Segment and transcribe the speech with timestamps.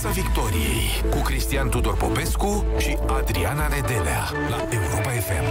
[0.00, 5.44] Piața Victoriei cu Cristian Tudor Popescu și Adriana Nedelea la Europa FM.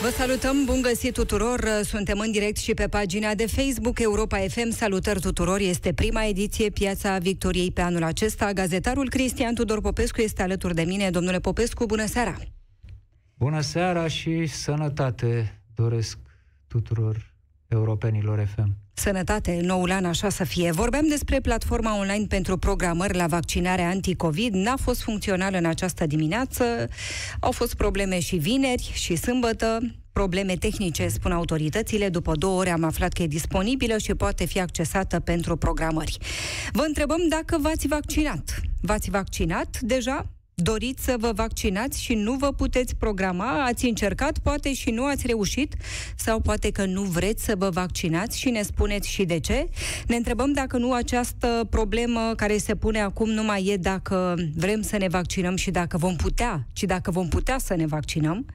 [0.00, 1.64] Vă salutăm, bun găsit tuturor!
[1.82, 4.70] Suntem în direct și pe pagina de Facebook Europa FM.
[4.70, 5.60] Salutări tuturor!
[5.60, 8.52] Este prima ediție Piața Victoriei pe anul acesta.
[8.52, 11.10] Gazetarul Cristian Tudor Popescu este alături de mine.
[11.10, 12.36] Domnule Popescu, bună seara!
[13.34, 16.18] Bună seara și sănătate doresc
[16.66, 17.31] tuturor
[17.72, 18.76] europenilor FM.
[18.94, 20.70] Sănătate, noul an așa să fie.
[20.70, 24.54] Vorbeam despre platforma online pentru programări la vaccinare anti-Covid.
[24.54, 26.64] N-a fost funcțional în această dimineață.
[27.40, 29.78] Au fost probleme și vineri și sâmbătă.
[30.12, 32.08] Probleme tehnice, spun autoritățile.
[32.08, 36.18] După două ore am aflat că e disponibilă și poate fi accesată pentru programări.
[36.72, 38.60] Vă întrebăm dacă v-ați vaccinat.
[38.80, 40.26] V-ați vaccinat deja?
[40.62, 45.26] Doriți să vă vaccinați și nu vă puteți programa, ați încercat, poate și nu ați
[45.26, 45.74] reușit,
[46.16, 49.68] sau poate că nu vreți să vă vaccinați și ne spuneți și de ce.
[50.06, 54.82] Ne întrebăm dacă nu această problemă care se pune acum nu mai e dacă vrem
[54.82, 58.46] să ne vaccinăm și dacă vom putea, ci dacă vom putea să ne vaccinăm.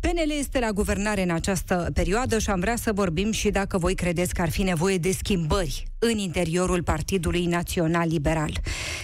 [0.00, 3.94] PNL este la guvernare în această perioadă și am vrea să vorbim și dacă voi
[3.94, 8.60] credeți că ar fi nevoie de schimbări în interiorul Partidului Național Liberal.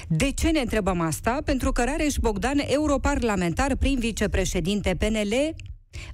[0.09, 1.39] De ce ne întrebăm asta?
[1.45, 5.55] Pentru că Rareș Bogdan, europarlamentar prin vicepreședinte PNL,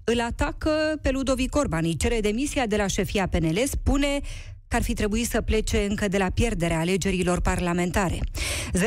[0.04, 0.70] îl atacă
[1.02, 4.20] pe Ludovic Orban, îi cere demisia de la șefia PNL, spune
[4.68, 8.18] că ar fi trebuit să plece încă de la pierderea alegerilor parlamentare.
[8.18, 8.80] 0372069599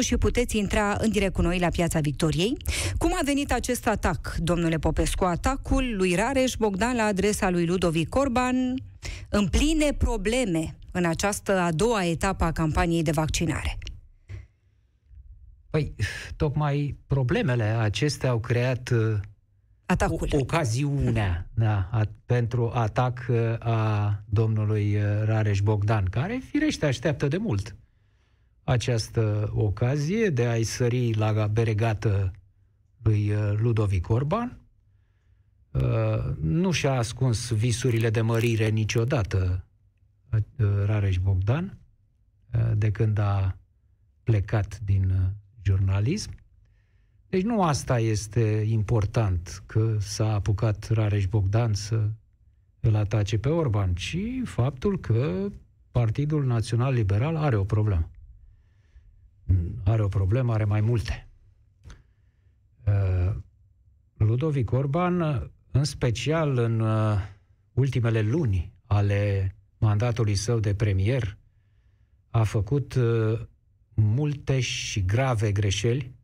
[0.00, 2.56] și puteți intra în direct cu noi la Piața Victoriei.
[2.98, 5.24] Cum a venit acest atac, domnule Popescu?
[5.24, 8.74] Atacul lui Rareș Bogdan la adresa lui Ludovic Orban
[9.28, 13.78] în pline probleme în această a doua etapă a campaniei de vaccinare.
[15.70, 15.94] Păi,
[16.36, 19.20] tocmai problemele acestea au creat uh,
[19.86, 20.28] Atacul.
[20.32, 27.28] O, ocaziunea da, a, pentru atac uh, a domnului uh, Rareș Bogdan, care firește așteaptă
[27.28, 27.76] de mult
[28.64, 32.32] această ocazie de a-i sări la beregată
[33.02, 34.63] lui Ludovic Orban.
[36.40, 39.64] Nu și-a ascuns visurile de mărire niciodată
[40.84, 41.78] Rareș Bogdan
[42.74, 43.56] de când a
[44.22, 46.30] plecat din jurnalism.
[47.28, 52.08] Deci nu asta este important, că s-a apucat Rareș Bogdan să
[52.80, 55.48] îl atace pe Orban, ci faptul că
[55.90, 58.10] Partidul Național Liberal are o problemă.
[59.84, 61.28] Are o problemă, are mai multe.
[62.86, 63.34] Uh,
[64.16, 65.20] Ludovic Orban,
[65.76, 67.18] în special în uh,
[67.72, 71.38] ultimele luni ale mandatului său de premier,
[72.30, 73.40] a făcut uh,
[73.94, 76.14] multe și grave greșeli,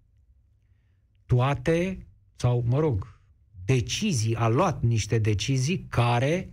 [1.26, 2.06] toate,
[2.36, 3.20] sau, mă rog,
[3.64, 6.52] decizii, a luat niște decizii care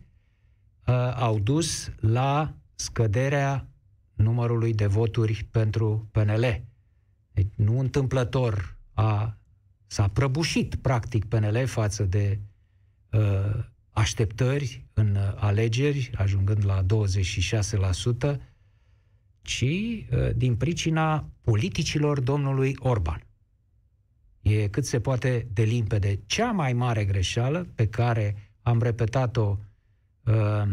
[0.88, 3.68] uh, au dus la scăderea
[4.14, 6.64] numărului de voturi pentru PNL.
[7.32, 9.38] Deci, nu întâmplător a,
[9.88, 12.46] s-a prăbușit, practic, PNL față de uh,
[13.98, 16.86] așteptări în uh, alegeri, ajungând la
[18.34, 18.38] 26%,
[19.42, 23.26] ci uh, din pricina politicilor domnului Orban.
[24.42, 26.20] E cât se poate de limpede.
[26.26, 29.58] Cea mai mare greșeală pe care am repetat-o,
[30.26, 30.64] uh,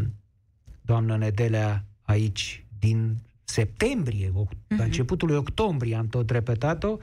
[0.80, 4.66] doamnă Nedelea, aici din septembrie, uh-huh.
[4.68, 4.84] la mhm.
[4.84, 6.96] începutul lui octombrie am tot repetat-o,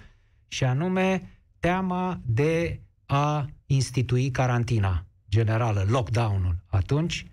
[0.47, 6.55] și anume teama de a institui carantina generală, lockdown-ul.
[6.67, 7.25] Atunci,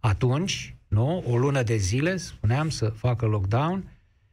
[0.00, 1.24] atunci nu?
[1.28, 3.90] O lună de zile, spuneam, să facă lockdown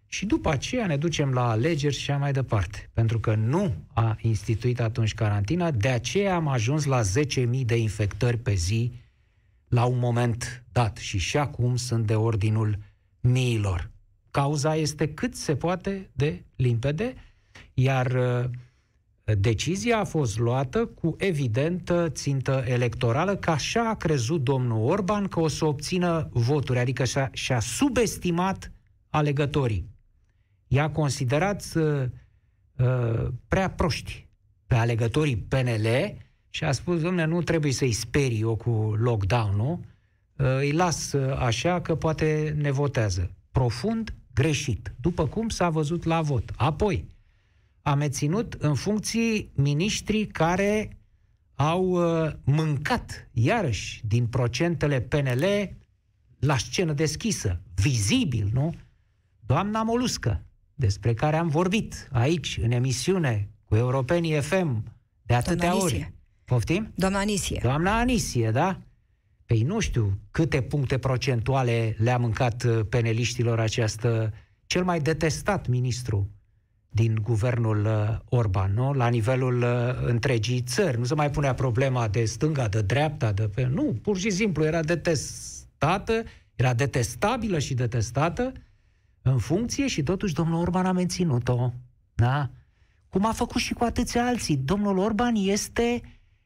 [0.08, 2.90] și după aceea ne ducem la alegeri și așa mai departe.
[2.94, 8.38] Pentru că nu a instituit atunci carantina, de aceea am ajuns la 10.000 de infectări
[8.38, 8.92] pe zi
[9.68, 12.78] la un moment dat și și acum sunt de ordinul
[13.20, 13.92] miilor.
[14.32, 17.14] Cauza este cât se poate de limpede,
[17.74, 18.50] iar uh,
[19.24, 25.40] Decizia a fost luată cu evidentă țintă electorală, că așa a crezut domnul Orban că
[25.40, 28.72] o să obțină voturi, adică și-a, și-a subestimat
[29.10, 29.90] alegătorii.
[30.68, 32.04] I-a considerat uh,
[32.78, 34.28] uh, prea proști
[34.68, 35.88] pe alegătorii PNL
[36.50, 39.80] și a spus, domnule, nu trebuie să-i sperii eu cu lockdown-ul,
[40.38, 43.32] uh, îi las uh, așa că poate ne votează.
[43.52, 46.52] Profund greșit, după cum s-a văzut la vot.
[46.56, 47.06] Apoi,
[47.84, 50.98] a menținut în funcții miniștri care
[51.56, 55.46] au uh, mâncat, iarăși, din procentele PNL
[56.40, 58.74] la scenă deschisă, vizibil, nu?
[59.46, 60.44] Doamna Moluscă,
[60.76, 64.84] despre care am vorbit aici, în emisiune, cu Europenii FM,
[65.24, 66.14] de atâtea Doamna ori.
[66.46, 66.92] Poftim?
[66.96, 67.60] Doamna Anisie.
[67.64, 68.80] Doamna Anisie, da?
[69.46, 74.34] Păi nu știu câte puncte procentuale le-a mâncat uh, peneliștilor această
[74.66, 76.30] cel mai detestat ministru
[76.96, 78.94] din guvernul uh, Orban, nu?
[78.94, 80.98] La nivelul uh, întregii țări.
[80.98, 83.68] Nu se mai punea problema de stânga, de dreapta, de...
[83.72, 86.24] Nu, pur și simplu era detestată,
[86.56, 88.52] era detestabilă și detestată
[89.22, 91.74] în funcție și totuși domnul Orban a menținut-o.
[92.14, 92.50] Da?
[93.10, 94.58] Cum a făcut și cu atâția alții.
[94.58, 96.02] Domnul Orban este,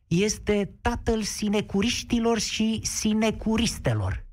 [0.08, 4.26] este tatăl sinecuriștilor și sinecuristelor.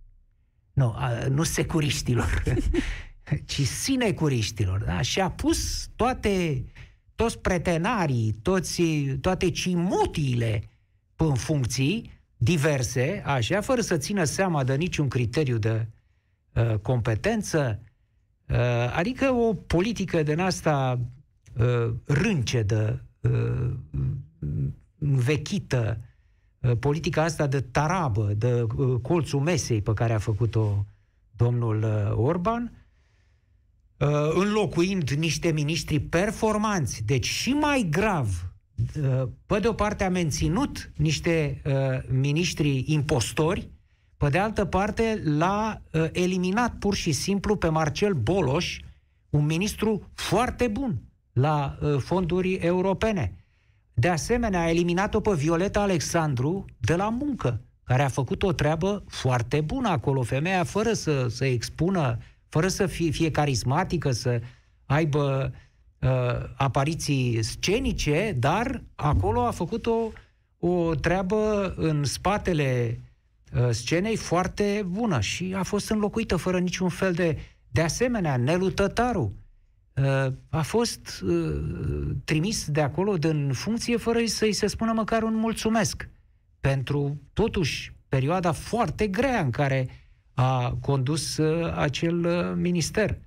[0.73, 2.43] Nu, a, nu securiștilor,
[3.51, 4.83] ci sinecuriștilor.
[4.85, 5.01] Da?
[5.01, 6.65] Și a pus toate,
[7.15, 8.83] toți pretenarii, toți,
[9.21, 10.69] toate cimutiile
[11.17, 15.87] în funcții diverse, așa, fără să țină seama de niciun criteriu de
[16.55, 17.81] uh, competență,
[18.49, 18.57] uh,
[18.97, 21.01] adică o politică din asta
[21.59, 23.71] uh, râncedă, uh,
[24.99, 26.01] vechită,
[26.61, 30.87] uh, politica asta de tarabă, de uh, colțul mesei pe care a făcut-o
[31.37, 32.84] domnul uh, Orban, uh,
[34.35, 37.03] înlocuind niște miniștri performanți.
[37.07, 38.53] Deci și mai grav,
[39.03, 41.73] uh, pe de o parte a menținut niște uh,
[42.09, 43.71] miniștri impostori,
[44.17, 48.79] pe de altă parte l-a uh, eliminat pur și simplu pe Marcel Boloș,
[49.31, 51.03] un ministru foarte bun
[51.33, 53.37] la uh, fonduri europene.
[53.95, 59.05] De asemenea, a eliminat-o pe Violeta Alexandru de la muncă, care a făcut o treabă
[59.09, 60.23] foarte bună acolo.
[60.23, 62.19] Femeia, fără să se expună,
[62.55, 64.41] fără să fie, fie carismatică, să
[64.87, 65.53] aibă
[65.99, 66.09] uh,
[66.57, 70.11] apariții scenice, dar acolo a făcut o,
[70.59, 73.01] o treabă în spatele
[73.57, 77.39] uh, scenei foarte bună și a fost înlocuită fără niciun fel de...
[77.69, 79.33] De asemenea, Nelu Tătaru,
[80.03, 81.61] Uh, a fost uh,
[82.25, 86.09] trimis de acolo din funcție fără să-i se spună măcar un mulțumesc
[86.61, 89.89] pentru, totuși, perioada foarte grea în care
[90.35, 92.15] a condus uh, acel
[92.57, 93.19] minister.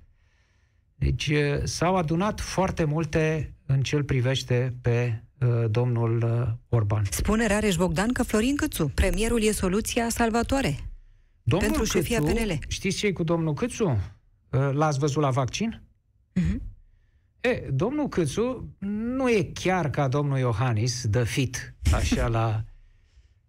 [0.94, 1.32] Deci
[1.64, 5.22] s-au adunat foarte multe în ce privește pe
[5.70, 6.22] domnul
[6.68, 7.04] Orban.
[7.10, 10.88] Spune Rareș Bogdan că Florin Câțu, premierul e soluția salvatoare
[11.48, 12.58] domnul pentru Câțu, șefia PNL.
[12.68, 13.98] Știți ce cu domnul Câțu?
[14.50, 15.82] L-ați văzut la vaccin?
[16.40, 16.60] Uh-huh.
[17.40, 22.64] E, domnul Câțu nu e chiar ca domnul Iohannis, de fit, așa la,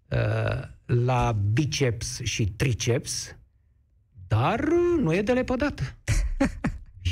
[0.08, 3.38] uh, la biceps și triceps,
[4.30, 4.68] dar
[5.00, 5.81] nu e de lepădat.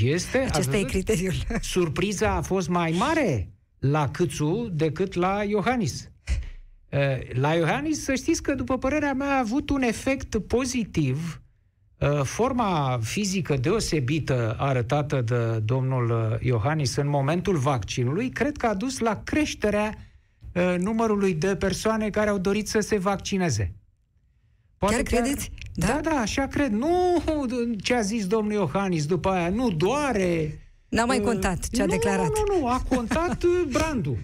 [0.01, 1.33] Este, Acesta e criteriul.
[1.61, 3.49] Surpriza a fost mai mare
[3.79, 6.09] la Câțu decât la Iohannis.
[7.33, 11.41] La Iohannis, să știți că, după părerea mea, a avut un efect pozitiv
[11.97, 18.73] Uh, forma fizică deosebită arătată de domnul uh, Iohannis în momentul vaccinului, cred că a
[18.73, 19.93] dus la creșterea
[20.53, 23.73] uh, numărului de persoane care au dorit să se vaccineze.
[24.77, 25.51] Poate chiar credeți?
[25.79, 25.87] Da?
[25.87, 26.71] da, da, așa cred.
[26.71, 27.23] Nu
[27.81, 30.59] ce a zis domnul Iohannis după aia, nu doare.
[30.89, 32.25] N-a mai contat ce a nu, declarat.
[32.25, 34.17] Nu, nu, nu, a contat brandul.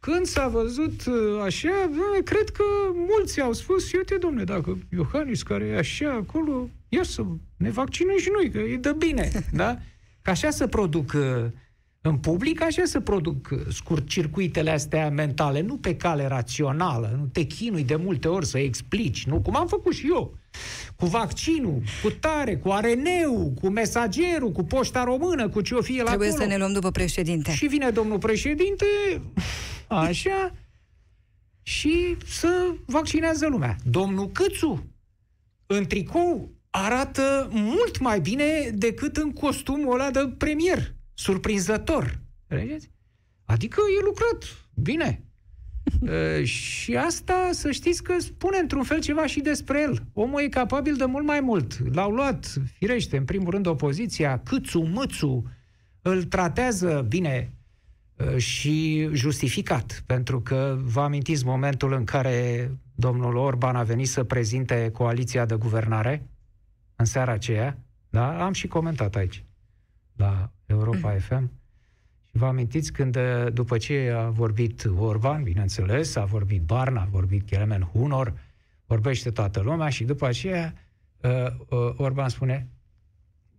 [0.00, 1.90] Când s-a văzut uh, așa,
[2.24, 2.62] cred că
[2.94, 7.22] mulți au spus, uite, domne, dacă Iohannis, care e așa acolo, ia să
[7.56, 9.78] ne vaccinăm și noi, că e de bine, da?
[10.22, 11.44] Că așa să produc uh,
[12.00, 17.26] în public, așa să produc uh, scurt circuitele astea mentale, nu pe cale rațională, nu
[17.26, 19.40] te chinui de multe ori să explici, nu?
[19.40, 20.36] Cum am făcut și eu.
[20.96, 26.02] Cu vaccinul, cu tare, cu ARN-ul, cu mesagerul, cu poșta română, cu ce o fie
[26.02, 26.42] la Trebuie acolo.
[26.42, 27.52] să ne luăm după președinte.
[27.52, 28.84] Și vine domnul președinte,
[29.86, 30.52] așa,
[31.62, 33.76] și să vaccinează lumea.
[33.84, 34.86] Domnul Câțu,
[35.66, 40.94] în tricou, arată mult mai bine decât în costumul ăla de premier.
[41.18, 42.20] Surprinzător.
[42.46, 42.90] Vedeți?
[43.44, 44.44] Adică e lucrat
[44.74, 45.22] bine.
[46.00, 50.06] Uh, și asta, să știți că spune într-un fel ceva și despre el.
[50.12, 51.94] Omul e capabil de mult mai mult.
[51.94, 55.50] L-au luat, firește, în primul rând opoziția, câțu, mâțu,
[56.02, 57.52] îl tratează bine
[58.16, 64.24] uh, și justificat, pentru că vă amintiți momentul în care domnul Orban a venit să
[64.24, 66.28] prezinte coaliția de guvernare,
[66.96, 67.78] în seara aceea,
[68.10, 68.44] da?
[68.44, 69.44] Am și comentat aici,
[70.16, 71.18] la Europa mm.
[71.18, 71.50] FM.
[72.24, 77.08] Și vă amintiți când, uh, după ce a vorbit Orban, bineînțeles, a vorbit Barna, a
[77.10, 78.34] vorbit Kelemen Hunor,
[78.86, 80.74] vorbește toată lumea și după aceea
[81.20, 81.30] uh,
[81.68, 82.68] uh, Orban spune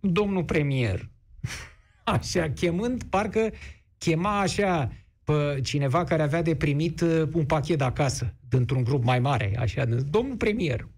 [0.00, 1.08] domnul premier,
[2.04, 3.50] așa, chemând, parcă
[3.98, 4.92] chema așa
[5.24, 9.84] pe cineva care avea de primit uh, un pachet acasă, dintr-un grup mai mare, așa,
[9.84, 10.88] domnul premier.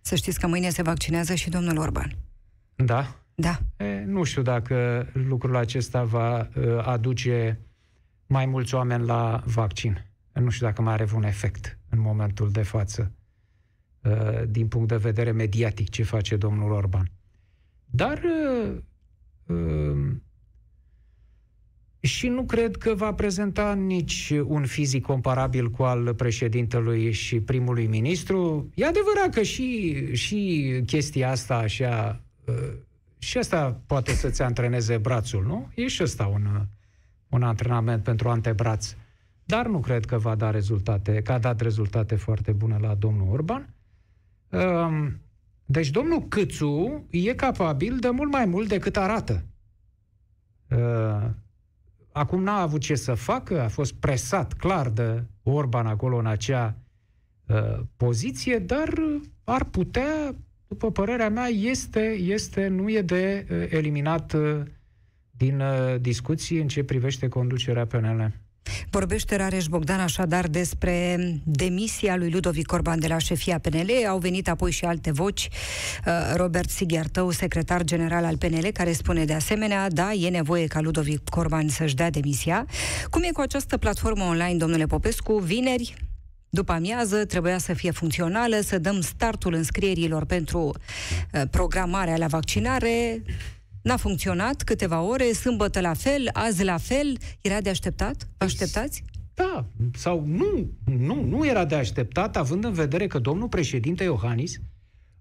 [0.00, 2.16] Să știți că mâine se vaccinează și domnul Orban.
[2.74, 3.19] Da?
[3.40, 3.84] Da.
[3.84, 7.60] E, nu știu dacă lucrul acesta va uh, aduce
[8.26, 10.04] mai mulți oameni la vaccin.
[10.32, 13.12] Nu știu dacă mai are un efect în momentul de față.
[14.02, 17.10] uh, din punct de vedere mediatic ce face domnul Orban.
[17.84, 18.76] Dar uh,
[19.46, 20.10] uh,
[22.00, 27.86] și nu cred că va prezenta nici un fizic comparabil cu al președintelui și primului
[27.86, 28.70] ministru.
[28.74, 32.72] E adevărat că și, și chestia asta așa, uh,
[33.20, 35.68] și asta poate să-ți antreneze brațul, nu?
[35.74, 36.66] E și ăsta un,
[37.28, 38.94] un antrenament pentru antebraț.
[39.44, 43.32] Dar nu cred că va da rezultate, că a dat rezultate foarte bune la domnul
[43.32, 43.74] Orban.
[44.50, 45.20] Um,
[45.64, 49.44] deci domnul Câțu e capabil de mult mai mult decât arată.
[50.70, 51.30] Uh,
[52.12, 56.76] acum n-a avut ce să facă, a fost presat clar de Orban acolo în acea
[57.46, 60.34] uh, poziție, dar uh, ar putea,
[60.70, 64.60] după părerea mea, este, este nu e de uh, eliminat uh,
[65.30, 68.32] din uh, discuții în ce privește conducerea PNL.
[68.90, 73.90] Vorbește Rareș Bogdan așadar despre demisia lui Ludovic Orban de la șefia PNL.
[74.08, 75.48] Au venit apoi și alte voci.
[76.06, 80.80] Uh, Robert Sighiartău, secretar general al PNL, care spune de asemenea, da, e nevoie ca
[80.80, 82.66] Ludovic Orban să-și dea demisia.
[83.10, 85.38] Cum e cu această platformă online, domnule Popescu?
[85.38, 86.09] Vineri,
[86.50, 93.22] după amiază trebuia să fie funcțională, să dăm startul înscrierilor pentru uh, programarea la vaccinare.
[93.82, 97.16] N-a funcționat câteva ore, sâmbătă la fel, azi la fel.
[97.40, 98.28] Era de așteptat?
[98.38, 99.02] Vă așteptați?
[99.34, 104.60] Da, sau nu, nu, nu era de așteptat, având în vedere că domnul președinte Iohannis,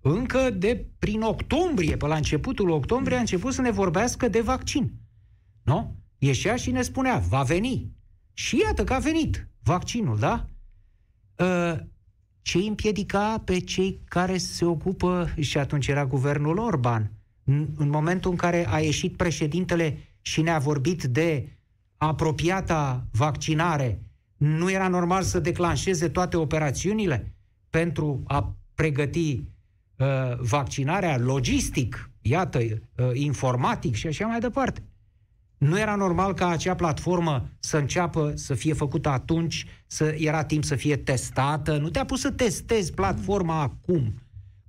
[0.02, 4.92] încă de prin octombrie, pe la începutul octombrie, a început să ne vorbească de vaccin.
[5.64, 5.96] Nu?
[6.18, 7.92] Ieșea și ne spunea, va veni.
[8.34, 10.46] Și iată că a venit vaccinul, da?
[11.39, 11.77] Ă,
[12.41, 17.12] ce împiedica pe cei care se ocupă, și atunci era guvernul Orban,
[17.75, 21.58] în momentul în care a ieșit președintele și ne-a vorbit de
[21.98, 24.01] apropiata vaccinare,
[24.38, 27.34] nu era normal să declanșeze toate operațiunile
[27.69, 29.43] pentru a pregăti
[29.98, 34.84] uh, vaccinarea logistic, iată, uh, informatic și așa mai departe.
[35.60, 40.63] Nu era normal ca acea platformă să înceapă să fie făcută atunci, să era timp
[40.63, 41.78] să fie testată.
[41.78, 44.13] Nu te-a pus să testezi platforma acum,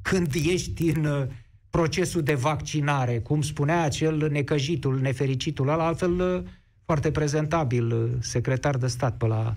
[0.02, 1.26] când ești în, uh,
[1.70, 6.42] procesul de vaccinare, cum spunea acel necăjitul, nefericitul ăla, altfel uh,
[6.84, 9.56] foarte prezentabil, uh, secretar de stat pe la,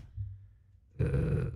[0.98, 1.08] uh,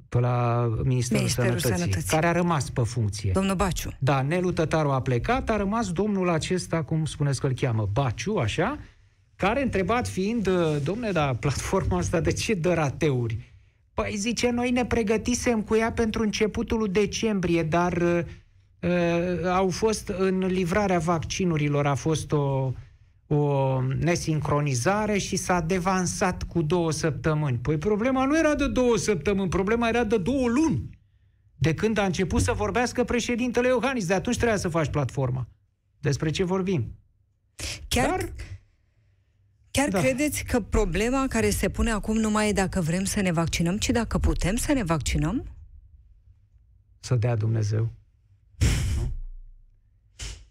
[0.10, 3.32] pe la Ministerul, Ministerul Sănătății, Sănătății, care a rămas pe funcție.
[3.32, 3.90] Domnul Baciu.
[4.00, 8.36] Da, Nelu Tătaru a plecat, a rămas domnul acesta, cum spuneți că îl cheamă, Baciu,
[8.36, 8.78] așa,
[9.38, 10.50] care, întrebat fiind,
[10.84, 13.56] domne, da, platforma asta de ce dă rateuri?
[13.94, 18.26] Păi zice, noi ne pregătisem cu ea pentru începutul decembrie, dar
[18.82, 22.72] uh, au fost în livrarea vaccinurilor a fost o,
[23.28, 27.58] o nesincronizare și s-a devansat cu două săptămâni.
[27.58, 30.90] Păi problema nu era de două săptămâni, problema era de două luni.
[31.56, 35.48] De când a început să vorbească președintele Iohannis, de atunci trebuia să faci platforma.
[36.00, 36.96] Despre ce vorbim?
[37.88, 38.30] Chiar, Dar,
[39.78, 40.00] chiar da.
[40.00, 43.78] credeți că problema care se pune acum nu mai e dacă vrem să ne vaccinăm,
[43.78, 45.46] ci dacă putem să ne vaccinăm?
[47.00, 47.90] Să dea Dumnezeu.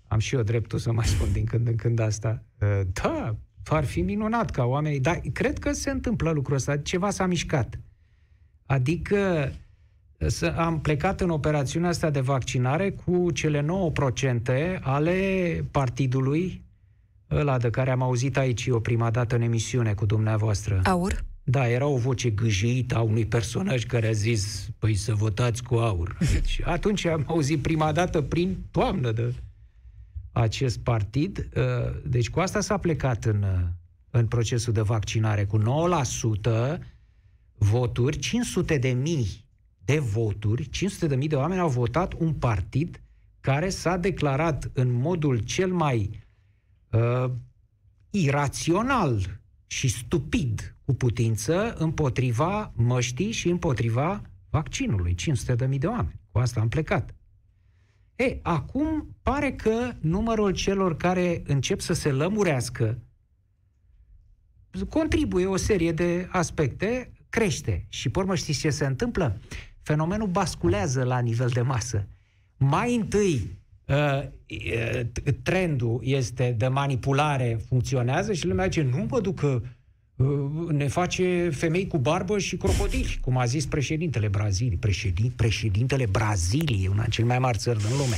[0.09, 2.43] Am și eu dreptul să mai spun din când în când asta.
[2.61, 7.11] Uh, da, ar fi minunat ca oamenii, dar cred că se întâmplă lucrul ăsta, ceva
[7.11, 7.79] s-a mișcat.
[8.67, 9.53] Adică
[10.17, 13.67] să, am plecat în operațiunea asta de vaccinare cu cele
[14.77, 16.66] 9% ale partidului
[17.31, 20.81] ăla de care am auzit aici o prima dată în emisiune cu dumneavoastră.
[20.85, 21.25] Aur?
[21.43, 25.75] Da, era o voce gâjită a unui personaj care a zis, păi să votați cu
[25.75, 26.17] aur.
[26.33, 29.35] Deci, atunci am auzit prima dată prin toamnă de
[30.33, 31.49] acest partid.
[31.57, 31.63] Uh,
[32.05, 33.69] deci cu asta s-a plecat în, uh,
[34.11, 36.79] în procesul de vaccinare, cu 9%
[37.59, 39.45] voturi, 500 de mii
[39.85, 43.01] de voturi, 500 de mii de oameni au votat un partid
[43.41, 46.26] care s-a declarat în modul cel mai
[46.91, 47.31] uh,
[48.11, 55.15] irațional și stupid cu putință împotriva măștii și împotriva vaccinului.
[55.15, 56.21] 500 de mii de oameni.
[56.31, 57.15] Cu asta am plecat.
[58.17, 62.99] E, acum pare că numărul celor care încep să se lămurească
[64.85, 67.87] contribuie o serie de aspecte, crește.
[67.89, 69.41] Și, pe urmă, știți ce se întâmplă?
[69.83, 72.09] Fenomenul basculează la nivel de masă.
[72.57, 73.66] Mai întâi, uh, uh,
[75.43, 79.63] trendul este de manipulare, funcționează și lumea zice, nu mă duc că
[80.17, 84.77] uh, ne face femei cu barbă și crocodili, cum a zis președintele Braziliei.
[84.77, 88.17] Președin, președintele Braziliei, una din cele mai mari țări din lume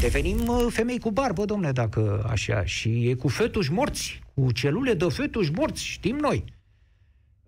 [0.00, 4.94] devenim uh, femei cu barbă, domne, dacă așa, și e cu fetuși morți, cu celule
[4.94, 6.44] de fetuși morți, știm noi.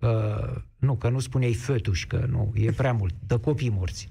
[0.00, 4.10] Uh, nu, că nu spuneai fetuși, că nu, e prea mult, de copii morți.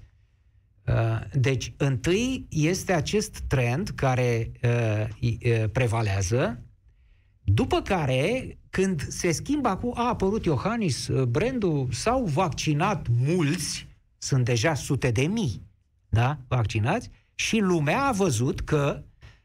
[0.90, 6.64] Uh, deci, întâi este acest trend care uh, uh, prevalează,
[7.44, 14.74] după care, când se schimbă acum, a apărut Iohannis, brandul, s-au vaccinat mulți, sunt deja
[14.74, 15.62] sute de mii,
[16.10, 19.04] da, vaccinați, și lumea a văzut că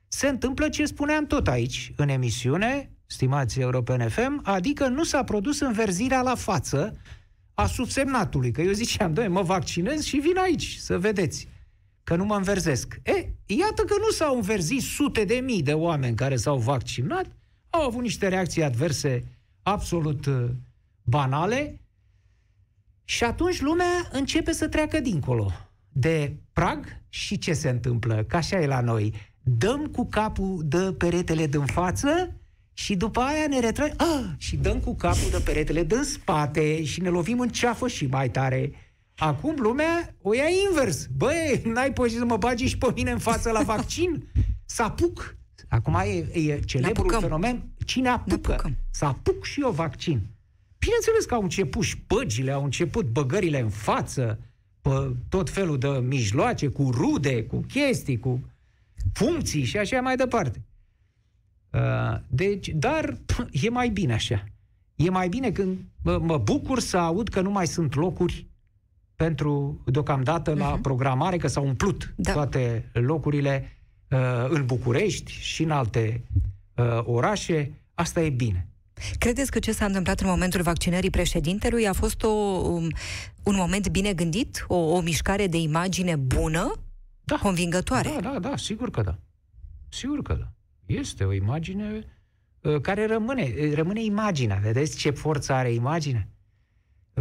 [0.09, 5.61] se întâmplă ce spuneam tot aici, în emisiune, stimați European FM, adică nu s-a produs
[5.61, 6.97] înverzirea la față
[7.55, 11.49] a subsemnatului, că eu ziceam, doi, mă vaccinez și vin aici, să vedeți
[12.05, 13.01] că nu mă înverzesc.
[13.03, 17.27] E, iată că nu s-au înverzit sute de mii de oameni care s-au vaccinat,
[17.71, 19.25] au avut niște reacții adverse
[19.63, 20.51] absolut uh,
[21.03, 21.81] banale
[23.05, 25.51] și atunci lumea începe să treacă dincolo
[25.93, 28.25] de prag și ce se întâmplă?
[28.25, 29.15] Ca așa e la noi.
[29.43, 32.35] Dăm cu capul de peretele din față
[32.75, 37.01] și după aia ne retragem ah, și dăm cu capul de peretele din spate și
[37.01, 38.73] ne lovim în ceafă și mai tare.
[39.17, 41.07] Acum lumea o ia invers.
[41.17, 44.29] Băi, n-ai poziție să mă bagi și pe mine în față la vaccin?
[44.65, 45.37] Să apuc.
[45.69, 47.63] Acum e, e celebrul fenomen.
[47.85, 48.71] Cine apucă?
[48.91, 50.21] Să apuc și eu vaccin.
[50.79, 54.39] Bineînțeles că au început șpăgile, au început băgările în față,
[54.81, 58.41] pe tot felul de mijloace, cu rude, cu chestii, cu
[59.13, 60.63] funcții și așa mai departe.
[61.75, 63.19] Uh, deci, dar
[63.67, 64.45] e mai bine așa.
[64.97, 68.47] E mai bine când mă, mă bucur să aud că nu mai sunt locuri
[69.17, 70.59] pentru, deocamdată, uh-huh.
[70.59, 70.81] la mhm.
[70.81, 72.33] programare, că s-au umplut da.
[72.33, 73.79] toate locurile
[74.11, 76.23] uh, în București și în alte
[76.75, 77.73] uh, orașe.
[77.95, 78.69] Asta e bine.
[79.19, 82.89] Credeți că ce s-a întâmplat în momentul vaccinării președintelui a fost o, um,
[83.43, 84.65] un moment bine gândit?
[84.69, 86.73] O, o mișcare de imagine bună?
[87.25, 87.37] Da.
[87.37, 88.19] Convingătoare?
[88.21, 89.19] Da, da, da, sigur că da.
[89.89, 90.54] Sigur că da.
[90.87, 92.05] Este o imagine
[92.61, 94.57] uh, care rămâne, rămâne imaginea.
[94.63, 96.29] Vedeți ce forță are imaginea?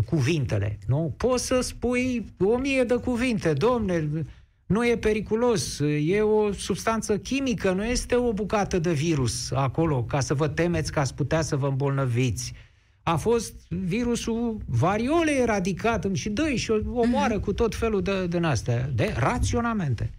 [0.05, 1.13] Cuvintele, nu?
[1.17, 4.09] Poți să spui o mie de cuvinte, domne,
[4.65, 10.19] nu e periculos, e o substanță chimică, nu este o bucată de virus acolo ca
[10.19, 12.53] să vă temeți că ați putea să vă îmbolnăviți.
[13.03, 18.89] A fost virusul variole eradicat și dă și omoară cu tot felul de, de astea,
[18.93, 20.11] de raționamente.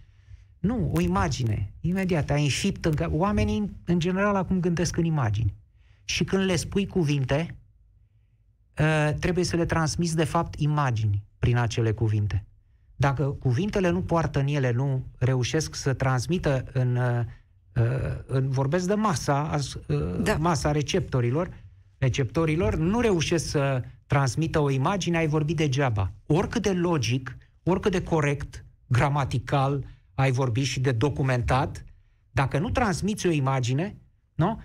[0.65, 5.55] Nu, o imagine, imediat, a înfipt în Oamenii, în general, acum gândesc în imagini.
[6.03, 7.55] Și când le spui cuvinte,
[8.79, 12.45] ă, trebuie să le transmiți, de fapt, imagini prin acele cuvinte.
[12.95, 17.19] Dacă cuvintele nu poartă în ele, nu reușesc să transmită în, uh,
[17.75, 20.35] uh, în vorbesc de masa, uh, da.
[20.35, 21.49] masa receptorilor,
[21.97, 26.11] receptorilor, nu reușesc să transmită o imagine, ai vorbit degeaba.
[26.25, 29.83] Oricât de logic, oricât de corect, gramatical,
[30.15, 31.85] ai vorbit și de documentat,
[32.31, 33.97] dacă nu transmiți o imagine,
[34.35, 34.61] nu?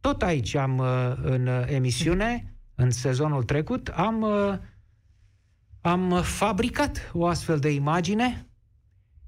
[0.00, 0.78] Tot aici am
[1.22, 4.24] în emisiune, în sezonul trecut, am
[5.80, 8.46] am fabricat o astfel de imagine,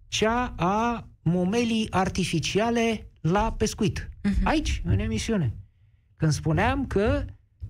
[0.09, 4.09] cea a momelii artificiale la pescuit.
[4.09, 4.43] Uh-huh.
[4.45, 5.55] Aici, în emisiune.
[6.17, 7.25] Când spuneam că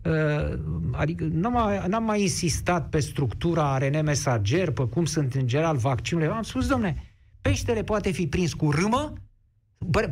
[0.04, 0.58] Uh,
[0.92, 5.76] adică n-am mai, n-am mai insistat pe structura ARN mesager, pe cum sunt în general
[5.76, 6.32] vaccinurile.
[6.32, 7.07] Am spus, domne,
[7.40, 9.12] peștele poate fi prins cu râmă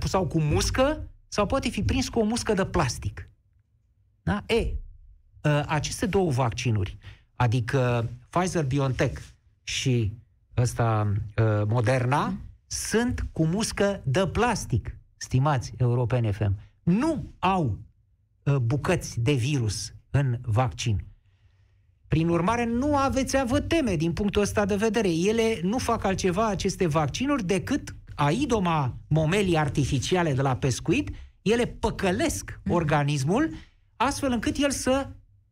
[0.05, 3.31] sau cu muscă sau poate fi prins cu o muscă de plastic.
[4.23, 4.45] Da?
[4.47, 6.99] E, uh, aceste două vaccinuri,
[7.35, 9.21] adică Pfizer-BioNTech
[9.63, 10.13] și
[10.57, 12.41] ăsta uh, Moderna mm.
[12.67, 16.59] sunt cu muscă de plastic, stimați europeni FM.
[16.83, 17.79] Nu au
[18.43, 21.05] uh, bucăți de virus în vaccin.
[22.09, 25.09] Prin urmare, nu aveți a vă teme din punctul ăsta de vedere.
[25.09, 31.11] Ele nu fac altceva, aceste vaccinuri, decât a idoma momelii artificiale de la pescuit,
[31.43, 32.73] ele păcălesc mm.
[32.73, 33.51] organismul
[33.97, 35.09] astfel încât el să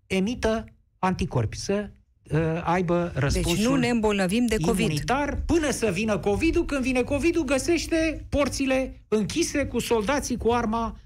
[0.07, 0.65] emită
[0.99, 1.91] anticorpi, să
[2.31, 4.85] uh, aibă răspunsul Deci nu ne îmbolnăvim de COVID.
[4.85, 6.65] Imunitar până să vină COVID-ul.
[6.65, 10.99] Când vine COVID-ul, găsește porțile închise cu soldații cu arma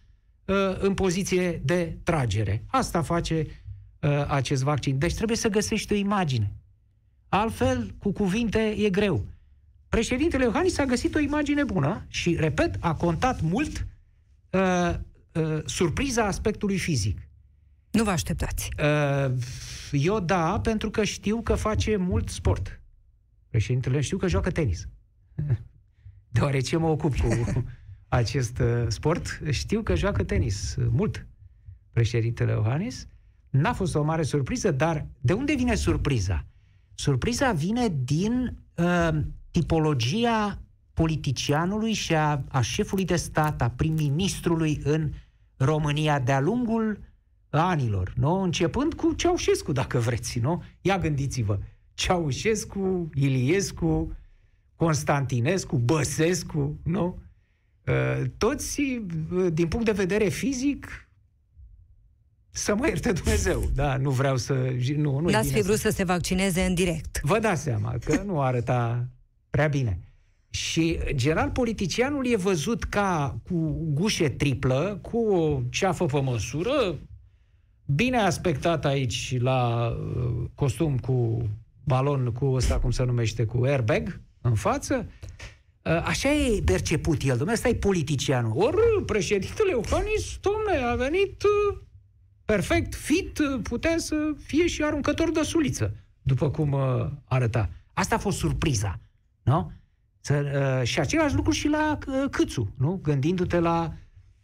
[0.45, 2.65] uh, în poziție de tragere.
[2.67, 3.47] Asta face
[4.01, 4.99] uh, acest vaccin.
[4.99, 6.53] Deci trebuie să găsești o imagine.
[7.29, 9.25] Altfel, cu cuvinte, e greu.
[9.89, 13.87] Președintele Iohannis a găsit o imagine bună și, repet, a contat mult
[14.51, 14.95] uh,
[15.33, 17.29] uh, surpriza aspectului fizic.
[17.91, 18.69] Nu vă așteptați.
[18.83, 19.33] Uh,
[19.93, 22.81] eu da, pentru că știu că face mult sport.
[23.51, 24.89] Președintele știu că joacă tenis.
[26.33, 27.65] Deoarece mă ocup cu
[28.09, 31.27] acest uh, sport, știu că joacă tenis uh, mult.
[31.93, 33.07] Președintele Iohannis.
[33.51, 36.45] N-a fost o mare surpriză, dar de unde vine surpriza?
[36.95, 39.09] Surpriza vine din uh,
[39.51, 40.59] tipologia
[40.93, 45.13] politicianului și a, a șefului de stat, a prim-ministrului în
[45.57, 46.99] România de-a lungul
[47.51, 48.41] anilor, nu?
[48.41, 50.63] Începând cu Ceaușescu, dacă vreți, nu?
[50.81, 51.59] Ia gândiți-vă.
[51.95, 54.17] Ceaușescu, Iliescu,
[54.77, 57.19] Constantinescu, Băsescu, nu?
[57.87, 61.08] Uh, toți, uh, din punct de vedere fizic,
[62.59, 63.71] să mă ierte Dumnezeu.
[63.75, 64.53] Da, nu vreau să...
[64.97, 65.89] Nu, nu N-ați fi vrut să...
[65.89, 67.21] să se vaccineze în direct.
[67.23, 69.09] Vă dați seama că nu arăta
[69.51, 70.01] prea bine.
[70.51, 76.99] Și general politicianul e văzut ca cu gușe triplă, cu o ceafă pe măsură,
[77.85, 81.49] bine aspectat aici la uh, costum cu
[81.85, 85.07] balon, cu ăsta cum se numește, cu airbag în față.
[85.83, 88.53] Uh, așa e perceput el, domnule, ăsta e politicianul.
[88.55, 91.79] Ori președintele Iohannis, domnule, a venit uh,
[92.53, 96.77] perfect, fit, putea să fie și aruncător de suliță, după cum
[97.25, 97.71] arăta.
[97.93, 99.01] Asta a fost surpriza,
[99.43, 99.73] nu?
[100.21, 103.01] Să, uh, și același lucru și la uh, Câțu, nu?
[103.03, 103.93] Gândindu-te la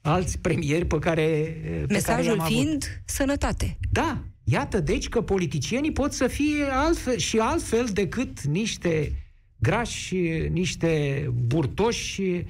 [0.00, 1.56] alți premieri pe care...
[1.86, 3.02] Pe Mesajul care fiind avut.
[3.04, 3.78] sănătate.
[3.90, 9.12] Da, iată deci că politicienii pot să fie altfel, și altfel decât niște
[9.56, 10.16] grași,
[10.50, 12.44] niște burtoși uh,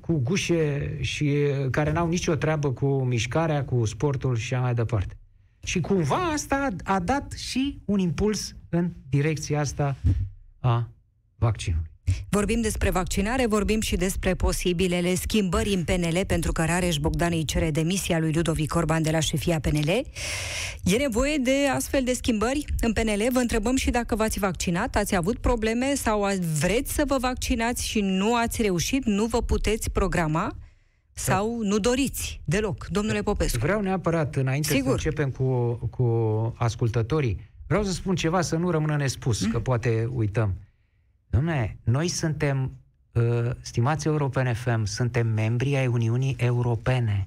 [0.00, 1.36] cu gușe și
[1.70, 5.18] care n-au nicio treabă cu mișcarea, cu sportul și așa mai departe.
[5.62, 9.96] Și cumva asta a, a dat și un impuls în direcția asta
[10.58, 10.88] a
[11.36, 11.89] vaccinului.
[12.28, 17.44] Vorbim despre vaccinare, vorbim și despre posibilele schimbări în PNL, pentru că Rareș Bogdan îi
[17.44, 19.88] cere demisia lui Ludovic Orban de la șefia PNL.
[20.84, 23.28] E nevoie de astfel de schimbări în PNL?
[23.32, 26.26] Vă întrebăm și dacă v-ați vaccinat, ați avut probleme sau
[26.60, 30.56] vreți să vă vaccinați și nu ați reușit, nu vă puteți programa?
[31.12, 33.58] Sau nu doriți deloc, domnule Popescu?
[33.58, 35.00] Vreau neapărat, înainte Sigur.
[35.00, 36.04] să începem cu, cu
[36.58, 39.50] ascultătorii, vreau să spun ceva să nu rămână nespus, mm?
[39.50, 40.54] că poate uităm.
[41.30, 42.72] Dom'le, noi suntem,
[43.12, 47.24] uh, stimați Europene FM, suntem membri ai Uniunii Europene.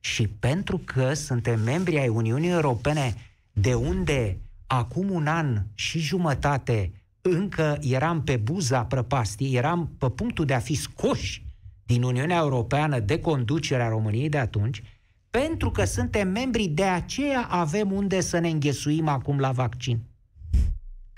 [0.00, 3.14] Și pentru că suntem membri ai Uniunii Europene,
[3.52, 10.44] de unde acum un an și jumătate încă eram pe buza prăpastii, eram pe punctul
[10.44, 11.44] de a fi scoși
[11.84, 14.82] din Uniunea Europeană de conducerea României de atunci,
[15.30, 20.00] pentru că suntem membri, de aceea avem unde să ne înghesuim acum la vaccin.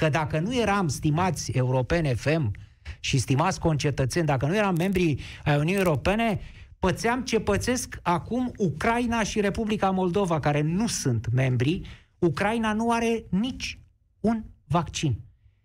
[0.02, 2.50] Că dacă nu eram, stimați europene, FEM
[3.00, 6.40] și stimați concetățeni, dacă nu eram membri ai Uniunii Europene,
[6.78, 11.80] pățeam ce pățesc acum Ucraina și Republica Moldova, care nu sunt membri.
[12.18, 13.78] Ucraina nu are nici
[14.20, 15.20] un vaccin.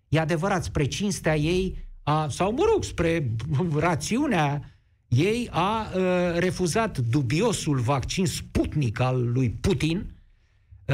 [0.09, 3.31] E adevărat, spre cinstea ei, a, sau mă rog, spre
[3.75, 4.61] rațiunea
[5.07, 10.16] ei, a a uh, refuzat dubiosul vaccin Sputnik al lui Putin, Ă,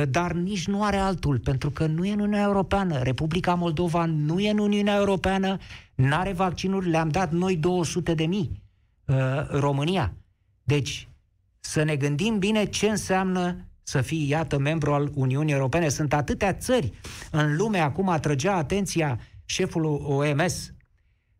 [0.10, 3.02] dar nici nu are altul, pentru că nu e în Uniunea Europeană.
[3.02, 5.58] Republica Moldova nu e în Uniunea Europeană,
[5.96, 8.64] nu are vaccinuri, le-am dat noi 200 de mii
[9.10, 10.14] ă, România.
[10.64, 11.08] Deci,
[11.60, 15.90] să ne gândim bine ce înseamnă să fii, iată, membru al Uniunii Europene.
[15.90, 16.92] Sunt atâtea țări
[17.32, 20.74] în lume, acum atrăgea atenția șeful OMS,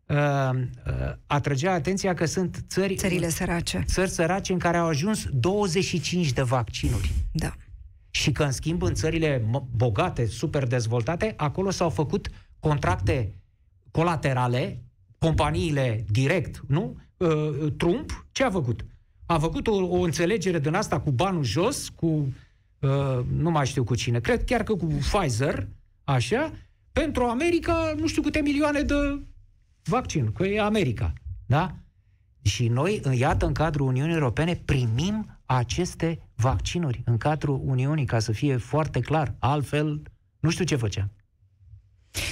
[0.06, 2.94] uh, uh, atrăgea atenția că sunt țări...
[2.94, 3.84] Țările sărace.
[3.86, 7.12] Țări sărace în care au ajuns 25 de vaccinuri.
[7.32, 7.54] Da
[8.14, 9.44] și că, în schimb, în țările
[9.76, 12.28] bogate, super dezvoltate, acolo s-au făcut
[12.60, 13.34] contracte
[13.90, 14.82] colaterale,
[15.18, 16.96] companiile direct, nu?
[17.16, 18.84] Uh, Trump, ce a făcut?
[19.26, 22.06] A făcut o, o înțelegere din asta cu banul jos, cu,
[22.78, 25.68] uh, nu mai știu cu cine, cred chiar că cu Pfizer,
[26.04, 26.52] așa,
[26.92, 29.20] pentru America, nu știu câte milioane de
[29.84, 31.12] vaccin, că e America,
[31.46, 31.74] da?
[32.42, 38.32] Și noi, iată, în cadrul Uniunii Europene, primim aceste vaccinuri în cadrul Uniunii, ca să
[38.32, 39.34] fie foarte clar.
[39.38, 40.02] Altfel,
[40.40, 41.10] nu știu ce făcea.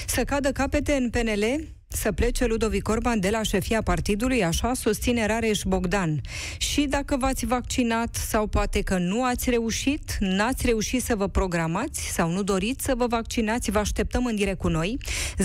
[0.06, 5.26] Să cadă capete în PNL, să plece Ludovic Orban de la șefia partidului, așa susține
[5.26, 6.20] Rareș Bogdan.
[6.58, 12.12] Și dacă v-ați vaccinat sau poate că nu ați reușit, n-ați reușit să vă programați
[12.12, 14.98] sau nu doriți să vă vaccinați, vă așteptăm în direct cu noi.
[15.38, 15.44] 0372069599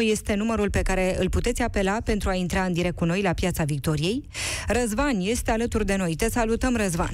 [0.00, 3.32] este numărul pe care îl puteți apela pentru a intra în direct cu noi la
[3.32, 4.28] Piața Victoriei.
[4.66, 6.14] Răzvan este alături de noi.
[6.16, 7.12] Te salutăm, Răzvan.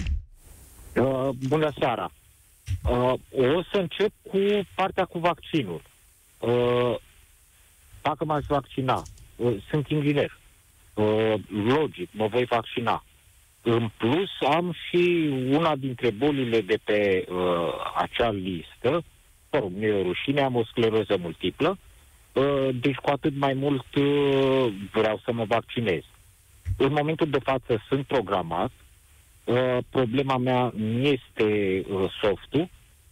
[0.95, 2.11] Uh, bună seara!
[2.85, 3.13] Uh,
[3.57, 4.39] o să încep cu
[4.75, 5.83] partea cu vaccinul.
[6.41, 6.95] Uh,
[8.03, 9.03] dacă m-aș vaccina,
[9.37, 10.39] uh, sunt inginer,
[10.95, 13.05] uh, logic, mă voi vaccina.
[13.63, 19.03] În plus, am și una dintre bolile de pe uh, acea listă,
[19.51, 21.79] mă rog, nu e rușine, am o scleroză multiplă,
[22.33, 26.03] uh, deci cu atât mai mult uh, vreau să mă vaccinez.
[26.77, 28.71] În momentul de față sunt programat,
[29.45, 32.69] uh, problema mea nu este uh, softul,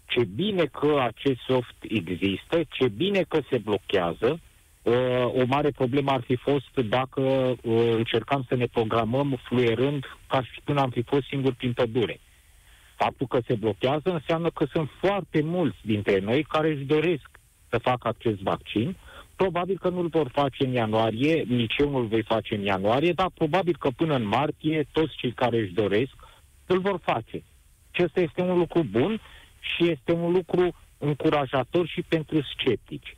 [0.09, 4.40] ce bine că acest soft există, ce bine că se blochează.
[4.83, 4.94] Uh,
[5.25, 10.61] o mare problemă ar fi fost dacă uh, încercam să ne programăm fluierând ca și
[10.64, 12.21] până am fi fost singuri prin pădure.
[12.97, 17.29] Faptul că se blochează înseamnă că sunt foarte mulți dintre noi care își doresc
[17.68, 18.97] să facă acest vaccin.
[19.37, 23.31] Probabil că nu-l vor face în ianuarie, nici eu nu-l voi face în ianuarie, dar
[23.35, 26.14] probabil că până în martie toți cei care își doresc
[26.66, 27.42] îl vor face.
[27.92, 29.21] Acesta este un lucru bun
[29.76, 33.16] și este un lucru încurajator și pentru sceptici.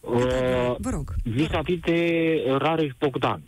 [0.00, 1.14] Uh, Vă rog.
[1.24, 3.42] Vis-a-vis de Rareș Bogdan.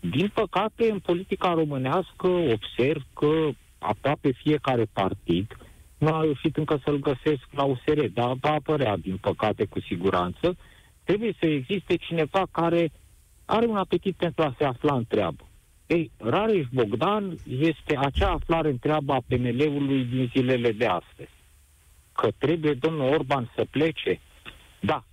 [0.00, 5.56] Din păcate, în politica românească observ că aproape fiecare partid,
[5.98, 10.56] nu a reușit încă să-l găsesc la USR, dar va apărea, din păcate, cu siguranță,
[11.04, 12.92] trebuie să existe cineva care
[13.44, 15.47] are un apetit pentru a se afla în treabă.
[15.88, 21.30] Ei, Rareș Bogdan este acea aflare în treabă a PNL-ului din zilele de astăzi.
[22.12, 24.20] Că trebuie domnul Orban să plece.
[24.80, 25.04] Da,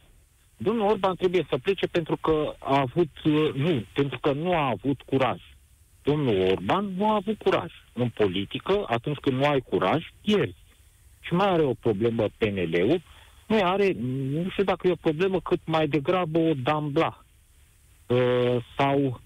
[0.57, 3.09] domnul Orban trebuie să plece pentru că a avut,
[3.53, 5.41] nu, pentru că nu a avut curaj.
[6.03, 7.71] Domnul Orban nu a avut curaj.
[7.93, 10.63] În politică, atunci când nu ai curaj, pierzi.
[11.19, 13.01] Și mai are o problemă PNL-ul,
[13.47, 13.91] nu are,
[14.31, 17.25] nu știu dacă e o problemă, cât mai degrabă o dambla.
[18.07, 19.21] Uh, sau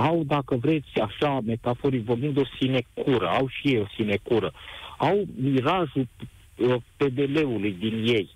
[0.00, 4.52] au, dacă vreți, așa, metaforic vorbind, o sinecură, au și ei o sinecură.
[4.98, 6.08] Au mirajul
[6.56, 8.30] uh, PDL-ului din ei,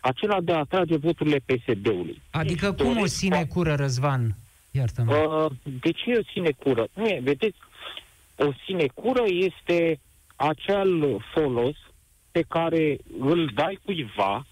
[0.00, 2.22] acela de a atrage voturile PSD-ului.
[2.30, 4.36] Adică deci, cum o sinecură, Răzvan?
[4.70, 5.14] Iartă-mă.
[5.14, 6.88] Uh, de ce e o sinecură?
[6.94, 7.56] Nu e, vedeți,
[8.36, 10.00] o sinecură este
[10.36, 11.76] acel folos
[12.30, 14.46] pe care îl dai cuiva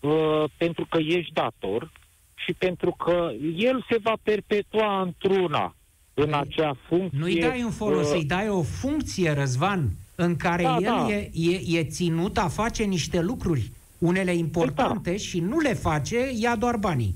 [0.00, 1.90] uh, pentru că ești dator
[2.34, 5.74] și pentru că el se va perpetua într-una
[6.14, 7.18] în păi, acea funcție.
[7.18, 11.06] Nu-i dai un folos, uh, îi dai o funcție, Răzvan, în care da, el da.
[11.10, 15.18] E, e, e ținut a face niște lucruri, unele importante, păi da.
[15.18, 17.14] și nu le face, ia doar banii.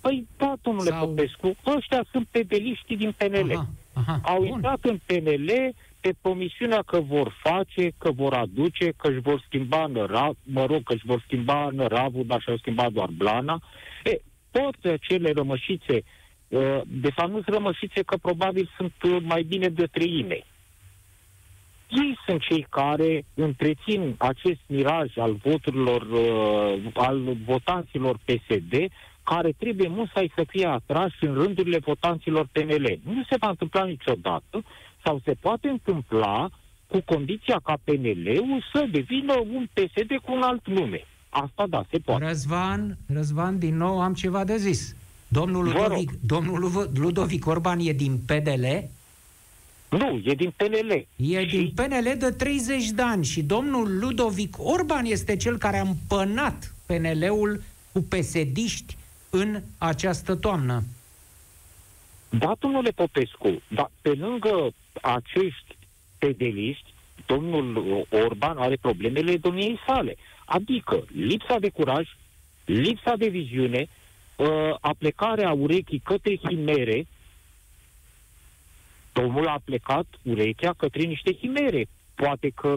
[0.00, 1.06] Păi da, domnule Sau...
[1.06, 3.50] Popescu, ăștia sunt pedeliștii din PNL.
[3.50, 4.46] Aha, aha, Au bun.
[4.46, 9.86] intrat în PNL pe promisiunea că vor face, că vor aduce, că își vor schimba
[9.86, 13.60] nărav, mă rog, că își vor schimba năravul, dar și-au schimbat doar blana.
[14.04, 16.17] E, toate acele rămășițe Uh,
[16.86, 20.44] de fapt, nu sunt rămășițe că probabil sunt uh, mai bine de treime.
[21.88, 28.74] Ei sunt cei care întrețin acest miraj al voturilor, uh, al votanților PSD,
[29.22, 32.98] care trebuie musai să fie atrași în rândurile votanților PNL.
[33.02, 34.64] Nu se va întâmpla niciodată
[35.04, 36.48] sau se poate întâmpla
[36.86, 41.04] cu condiția ca PNL-ul să devină un PSD cu un alt nume.
[41.28, 42.24] Asta da, se poate.
[42.24, 44.96] Răzvan, Răzvan, din nou am ceva de zis.
[45.28, 48.64] Domnul Ludovic, domnul Ludovic Orban e din PDL?
[49.88, 51.06] Nu, e din PNL.
[51.16, 51.56] E și...
[51.56, 56.74] din PNL de 30 de ani și domnul Ludovic Orban este cel care a împănat
[56.86, 57.62] PNL-ul
[57.92, 58.96] cu pesediști
[59.30, 60.82] în această toamnă.
[62.30, 64.70] Da, domnule Popescu, dar pe lângă
[65.02, 65.76] acești
[66.18, 66.92] pedeliști,
[67.26, 70.16] domnul Orban are problemele domniei sale.
[70.44, 72.08] Adică lipsa de curaj,
[72.64, 73.88] lipsa de viziune,
[74.38, 77.06] uh, aplecarea urechii către chimere,
[79.12, 81.88] domnul a plecat urechea către niște chimere.
[82.14, 82.74] Poate că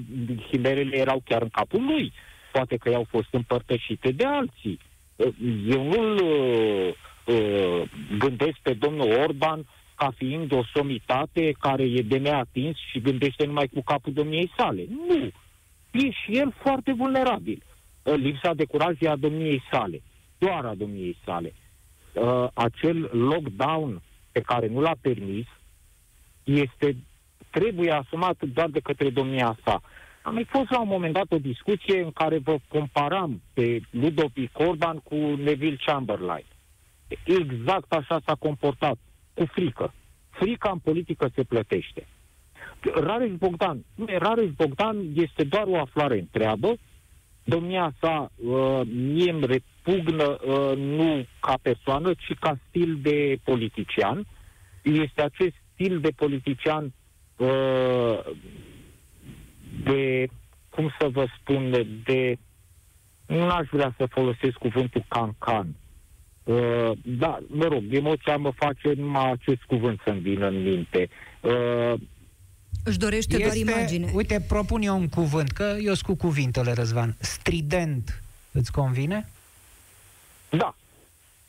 [0.49, 2.13] chimerele erau chiar în capul lui,
[2.51, 4.79] poate că i-au fost împărtășite de alții.
[5.15, 5.27] Uh,
[5.67, 6.93] eu nu-l uh,
[7.35, 13.45] uh, gândesc pe domnul Orban ca fiind o somitate care e de neatins și gândește
[13.45, 14.85] numai cu capul domniei sale.
[15.07, 15.31] Nu!
[15.91, 17.63] E și el foarte vulnerabil.
[18.03, 20.01] Uh, lipsa de curaj e a domniei sale
[20.41, 21.53] doar a domniei sale.
[22.13, 24.01] Uh, acel lockdown
[24.31, 25.47] pe care nu l-a permis
[26.43, 26.95] este,
[27.49, 29.81] trebuie asumat doar de către domnia sa.
[30.23, 34.59] Am mai fost la un moment dat o discuție în care vă comparam pe Ludovic
[34.59, 36.45] Orban cu Neville Chamberlain.
[37.25, 38.97] Exact așa s-a comportat,
[39.33, 39.93] cu frică.
[40.29, 42.07] Frica în politică se plătește.
[42.93, 46.77] Rareș Bogdan, nu, Rareș Bogdan este doar o aflare întreabă,
[47.51, 54.27] domnia sa uh, mie îmi repugnă uh, nu ca persoană, ci ca stil de politician.
[54.81, 56.93] Este acest stil de politician
[57.37, 58.19] uh,
[59.83, 60.27] de,
[60.69, 61.71] cum să vă spun,
[62.03, 62.37] de,
[63.27, 65.75] nu aș vrea să folosesc cuvântul cancan.
[66.43, 71.09] Uh, da, mă rog, emoția mă face numai acest cuvânt să-mi vină în minte.
[71.41, 71.93] Uh,
[72.83, 74.11] își dorește este, doar imagine.
[74.13, 77.15] Uite, propun eu un cuvânt, că eu sunt cu cuvintele, Răzvan.
[77.19, 78.21] Strident.
[78.51, 79.29] Îți convine?
[80.49, 80.75] Da.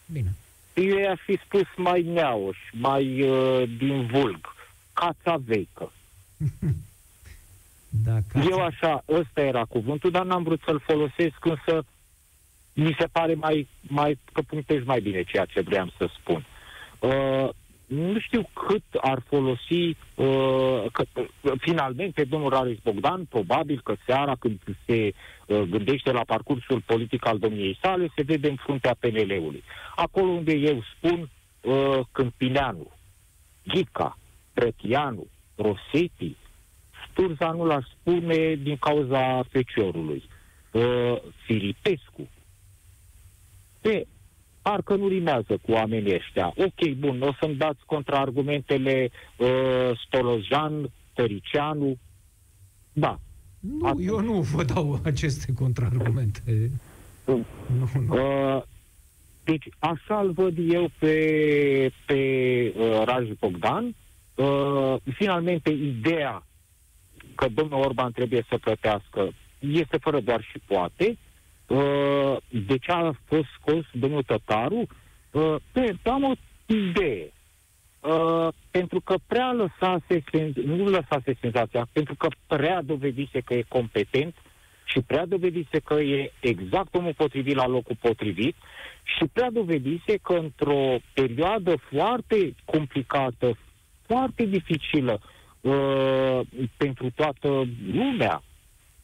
[0.06, 0.34] Bine.
[0.74, 4.54] Eu aș fi spus mai neauș, mai uh, din vulg.
[4.92, 5.92] Cața veică.
[8.04, 8.46] da, cața...
[8.50, 11.84] Eu așa, ăsta era cuvântul, dar n-am vrut să-l folosesc, însă
[12.72, 16.44] mi se pare mai, mai că punctezi mai bine ceea ce vreau să spun.
[16.98, 17.48] Uh,
[17.94, 24.34] nu știu cât ar folosi uh, că, uh, finalmente domnul Rares Bogdan, probabil că seara
[24.34, 25.12] când se
[25.46, 29.62] uh, gândește la parcursul politic al domniei sale, se vede în fruntea PNL-ului.
[29.96, 32.90] Acolo unde eu spun uh, Câmpineanu,
[33.64, 34.18] Ghica,
[34.54, 35.26] Brătianu,
[35.56, 36.36] Rosetti,
[37.10, 40.22] Sturza nu l-aș spune din cauza feciorului.
[40.70, 42.28] Uh, Filipescu.
[43.80, 44.06] Pe
[44.62, 46.52] parcă nu rimează cu oamenii ăștia.
[46.56, 49.48] Ok, bun, o să-mi dați contraargumentele uh,
[50.06, 51.96] Stolojan, Tăricianu.
[52.92, 53.18] Da.
[53.60, 54.06] Nu, Acum.
[54.06, 56.70] eu nu vă dau aceste contraargumente.
[57.24, 57.44] Nu,
[57.76, 57.88] nu.
[58.08, 58.62] Uh,
[59.44, 61.16] deci așa îl văd eu pe,
[62.06, 62.18] pe
[62.76, 63.94] uh, Raj Bogdan.
[64.34, 66.46] Uh, finalmente, ideea
[67.34, 71.04] că domnul Orban trebuie să plătească este fără doar și poate.
[71.08, 71.31] Uh,
[72.48, 74.86] de ce a fost scos domnul Tătaru?
[75.30, 76.32] Uh, pe, am o
[76.66, 77.32] idee.
[78.00, 80.22] Uh, pentru că prea lăsase,
[80.64, 84.34] nu lăsase senzația, pentru că prea dovedise că e competent
[84.84, 88.56] și prea dovedise că e exact omul potrivit la locul potrivit
[89.02, 93.56] și prea dovedise că într-o perioadă foarte complicată,
[94.06, 95.20] foarte dificilă
[95.60, 96.40] uh,
[96.76, 98.42] pentru toată lumea,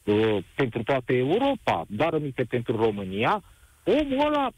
[0.09, 3.43] uh, pentru toată Europa, dar aminte pentru România,
[3.83, 4.49] omul ăla,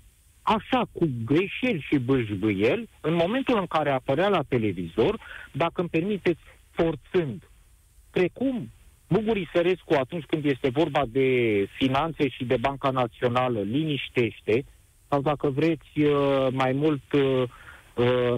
[0.42, 5.20] așa, cu greșeli și bâșbâieli, în momentul în care apărea la televizor,
[5.52, 7.50] dacă îmi permiteți, forțând,
[8.12, 8.72] precum
[9.08, 11.28] Bugurii Sărescu, atunci când este vorba de
[11.78, 14.66] finanțe și de Banca Națională, liniștește,
[15.10, 17.44] sau dacă vreți uh, mai mult uh,
[17.96, 18.36] uh,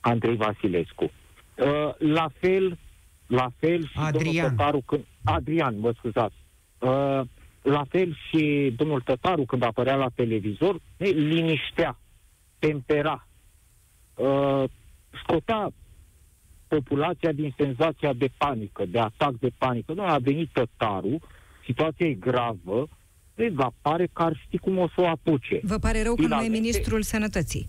[0.00, 1.04] Andrei Vasilescu.
[1.04, 2.78] Uh, la fel,
[3.26, 4.24] la fel și Adrian.
[4.24, 5.04] domnul Tătaru când...
[5.24, 6.34] Adrian, mă scuzați.
[6.78, 7.20] Uh,
[7.62, 11.98] la fel și domnul Tătaru când apărea la televizor, ne liniștea,
[12.58, 13.26] tempera,
[14.14, 14.64] uh,
[15.22, 15.72] scotea
[16.68, 19.92] populația din senzația de panică, de atac de panică.
[19.92, 21.18] Nu a venit Tătaru,
[21.64, 22.88] situația e gravă,
[23.34, 25.60] vezi, pare că ar ști cum o să o apuce.
[25.62, 27.66] Vă pare rău că nu e ministrul sănătății?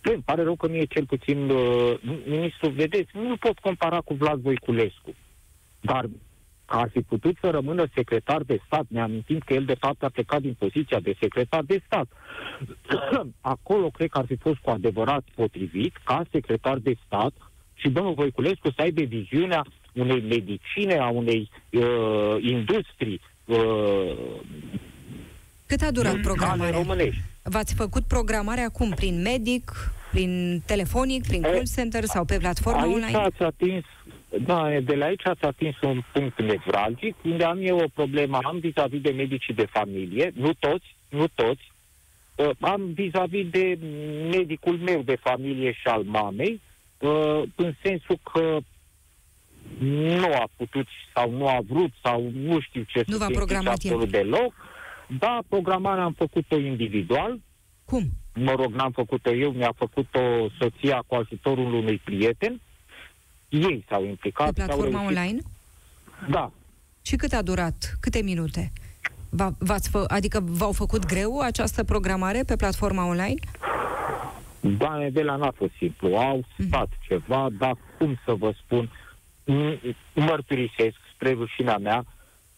[0.00, 4.14] Îmi pare rău că nu e cel puțin uh, ministrul, vedeți, nu pot compara cu
[4.14, 5.14] Vlad Voiculescu.
[5.80, 6.08] Dar
[6.78, 10.08] ar fi putut să rămână secretar de stat, ne amintim că el de fapt a
[10.08, 12.08] plecat din poziția de secretar de stat.
[13.40, 17.32] Acolo cred că ar fi fost cu adevărat potrivit ca secretar de stat
[17.74, 23.20] și domnul Voiculescu să aibă viziunea unei medicine, a unei uh, industrii.
[23.44, 24.16] Uh,
[25.66, 26.80] Cât a durat programarea?
[27.42, 28.90] V-ați făcut programarea cum?
[28.90, 29.72] Prin medic,
[30.10, 33.16] prin telefonic, prin call center sau pe platformă aici online?
[33.16, 33.84] Ați atins,
[34.38, 38.58] da, de la aici ați atins un punct nevralgic, unde am eu o problemă, am
[38.58, 41.72] vis-a-vis de medicii de familie, nu toți, nu toți,
[42.34, 43.78] uh, am vis-a-vis de
[44.30, 46.60] medicul meu de familie și al mamei,
[46.98, 48.58] uh, în sensul că
[49.78, 53.72] nu a putut sau nu a vrut sau nu știu ce nu să v-a programat
[53.72, 54.52] absolut deloc.
[55.18, 57.40] Da, programarea am făcut-o individual.
[57.84, 58.02] Cum?
[58.34, 62.60] Mă rog, n-am făcut-o eu, mi-a făcut-o soția cu ajutorul unui prieten.
[63.48, 64.52] Ei s-au implicat.
[64.52, 65.38] Pe platforma s-au online?
[66.28, 66.52] Da.
[67.02, 67.96] Și cât a durat?
[68.00, 68.72] Câte minute?
[69.58, 73.34] V-ați fă, adică v-au făcut greu această programare pe platforma online?
[74.60, 76.16] Doamne, de la n-a fost simplu.
[76.16, 76.66] Au mhm.
[76.66, 77.06] stat mm-hmm.
[77.08, 78.90] ceva, dar cum să vă spun,
[80.14, 82.04] mărturisesc spre rușinea mea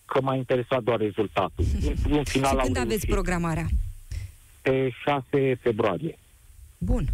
[0.04, 1.64] că m-a interesat doar rezultatul.
[2.18, 3.66] În final Și când aveți programarea?
[4.62, 6.18] Pe 6 februarie.
[6.78, 7.06] Bun.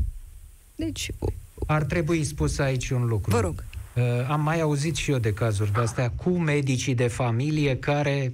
[0.76, 1.10] Deci...
[1.66, 3.30] Ar trebui spus aici un lucru.
[3.30, 3.64] Vă rog.
[3.96, 8.32] Uh, am mai auzit și eu de cazuri de astea cu medicii de familie care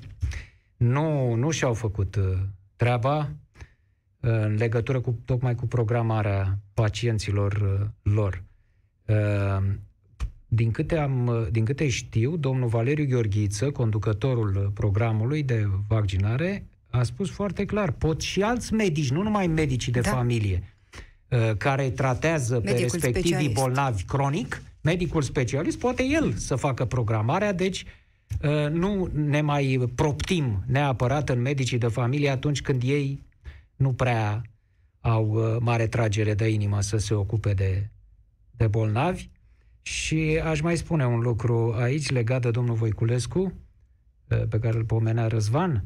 [0.76, 2.24] nu, nu și-au făcut uh,
[2.76, 3.18] treaba
[4.20, 8.42] uh, în legătură cu tocmai cu programarea pacienților uh, lor.
[9.06, 9.64] Uh,
[10.48, 17.30] din câte, am, din câte știu, domnul Valeriu Gheorghiță, conducătorul programului de vaccinare, a spus
[17.30, 20.10] foarte clar, pot și alți medici, nu numai medicii de da.
[20.10, 20.77] familie, uh,
[21.56, 23.54] care tratează Medicul pe respectivii specialist.
[23.54, 27.84] bolnavi cronic, medicul specialist, poate el să facă programarea, deci
[28.42, 33.22] uh, nu ne mai proptim neapărat în medicii de familie atunci când ei
[33.76, 34.42] nu prea
[35.00, 37.88] au uh, mare tragere de inimă să se ocupe de,
[38.50, 39.28] de bolnavi.
[39.82, 43.52] Și aș mai spune un lucru aici legat de domnul Voiculescu,
[44.26, 45.84] pe care îl pomenea Răzvan.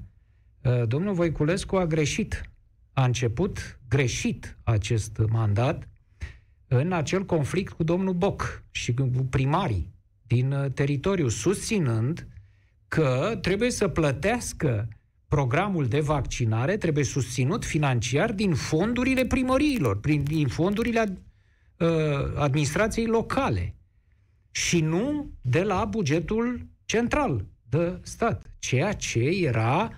[0.86, 2.51] Domnul Voiculescu a greșit.
[2.92, 5.88] A început greșit acest mandat
[6.66, 9.94] în acel conflict cu domnul Boc și cu primarii
[10.26, 12.26] din teritoriu, susținând
[12.88, 14.88] că trebuie să plătească
[15.28, 21.22] programul de vaccinare, trebuie susținut financiar din fondurile primăriilor, din fondurile
[21.76, 21.88] uh,
[22.36, 23.74] administrației locale
[24.50, 29.90] și nu de la bugetul central de stat, ceea ce era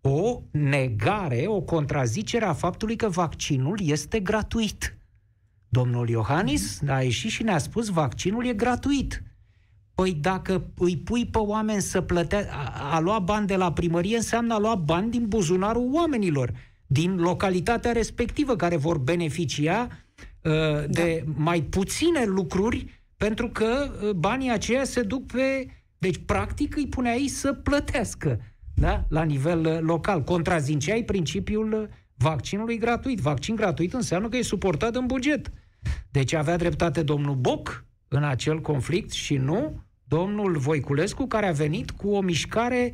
[0.00, 4.98] o negare, o contrazicere a faptului că vaccinul este gratuit.
[5.68, 9.22] Domnul Iohannis a ieșit și ne-a spus vaccinul e gratuit.
[9.94, 14.16] Păi dacă îi pui pe oameni să plătească, a, a lua bani de la primărie
[14.16, 16.52] înseamnă a lua bani din buzunarul oamenilor,
[16.86, 19.88] din localitatea respectivă, care vor beneficia
[20.42, 20.52] uh,
[20.88, 21.32] de da.
[21.36, 25.66] mai puține lucruri, pentru că uh, banii aceia se duc pe...
[25.98, 28.40] Deci, practic, îi pune aici să plătească
[28.80, 29.04] da?
[29.08, 30.22] la nivel uh, local.
[30.22, 33.18] Contrazinceai principiul uh, vaccinului gratuit.
[33.18, 35.52] Vaccin gratuit înseamnă că e suportat în buget.
[36.10, 41.90] Deci avea dreptate domnul Boc în acel conflict și nu domnul Voiculescu, care a venit
[41.90, 42.92] cu o mișcare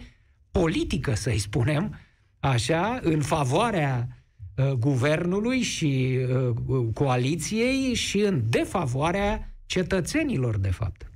[0.50, 1.94] politică, să-i spunem,
[2.40, 4.08] așa, în favoarea
[4.56, 6.18] uh, guvernului și
[6.66, 11.10] uh, coaliției și în defavoarea cetățenilor, de fapt.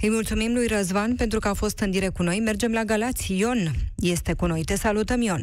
[0.00, 2.40] Îi mulțumim lui Răzvan pentru că a fost în direct cu noi.
[2.44, 3.38] Mergem la Galați.
[3.38, 3.58] Ion
[3.96, 4.62] este cu noi.
[4.64, 5.42] Te salutăm, Ion.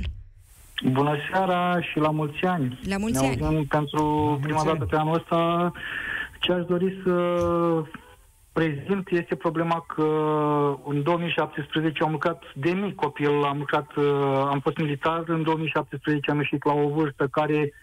[0.92, 2.80] Bună seara și la mulți ani.
[2.90, 3.66] La mulți ne ani.
[3.66, 4.68] pentru mulți prima ani.
[4.68, 5.72] dată pe anul ăsta.
[6.40, 7.14] Ce aș dori să
[8.52, 10.04] prezint este problema că
[10.86, 13.92] în 2017 am lucrat de mic copil, am lucrat,
[14.50, 17.74] am fost militar, în 2017 am ieșit la o vârstă care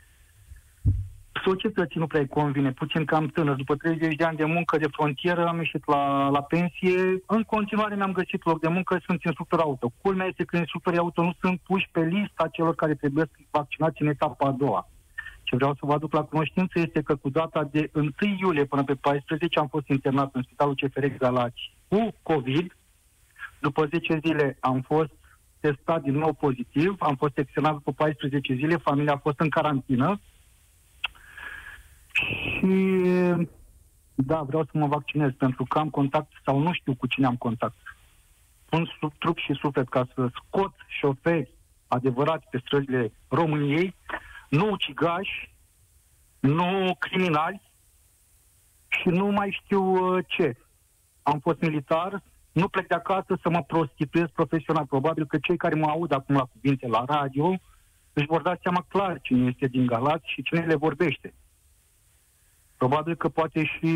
[1.44, 3.56] societății nu prea convine, puțin cam tânăr.
[3.56, 7.22] După 30 de ani de muncă de frontieră am ieșit la, la pensie.
[7.26, 9.92] În continuare mi-am găsit loc de muncă, sunt instructor auto.
[10.02, 14.02] Culmea este că instructorii auto nu sunt puși pe lista celor care trebuie să vaccinați
[14.02, 14.88] în etapa a doua.
[15.42, 18.10] Ce vreau să vă aduc la cunoștință este că cu data de 1
[18.40, 22.76] iulie până pe 14 am fost internat în Spitalul CFR Galați cu COVID.
[23.60, 25.10] După 10 zile am fost
[25.60, 30.20] testat din nou pozitiv, am fost externat după 14 zile, familia a fost în carantină
[32.18, 32.66] și
[34.14, 37.36] da, vreau să mă vaccinez pentru că am contact sau nu știu cu cine am
[37.36, 37.76] contact.
[38.64, 41.50] Pun sub trup și suflet ca să scot șoferi
[41.86, 43.94] adevărați pe străzile României,
[44.48, 45.54] nu ucigași,
[46.40, 47.62] nu criminali
[48.88, 50.56] și nu mai știu uh, ce.
[51.22, 54.86] Am fost militar, nu plec de acasă să mă prostituez profesional.
[54.86, 57.54] Probabil că cei care mă aud acum la cuvinte la radio
[58.12, 61.34] își vor da seama clar cine este din Galați și cine le vorbește.
[62.78, 63.90] Probabil că poate și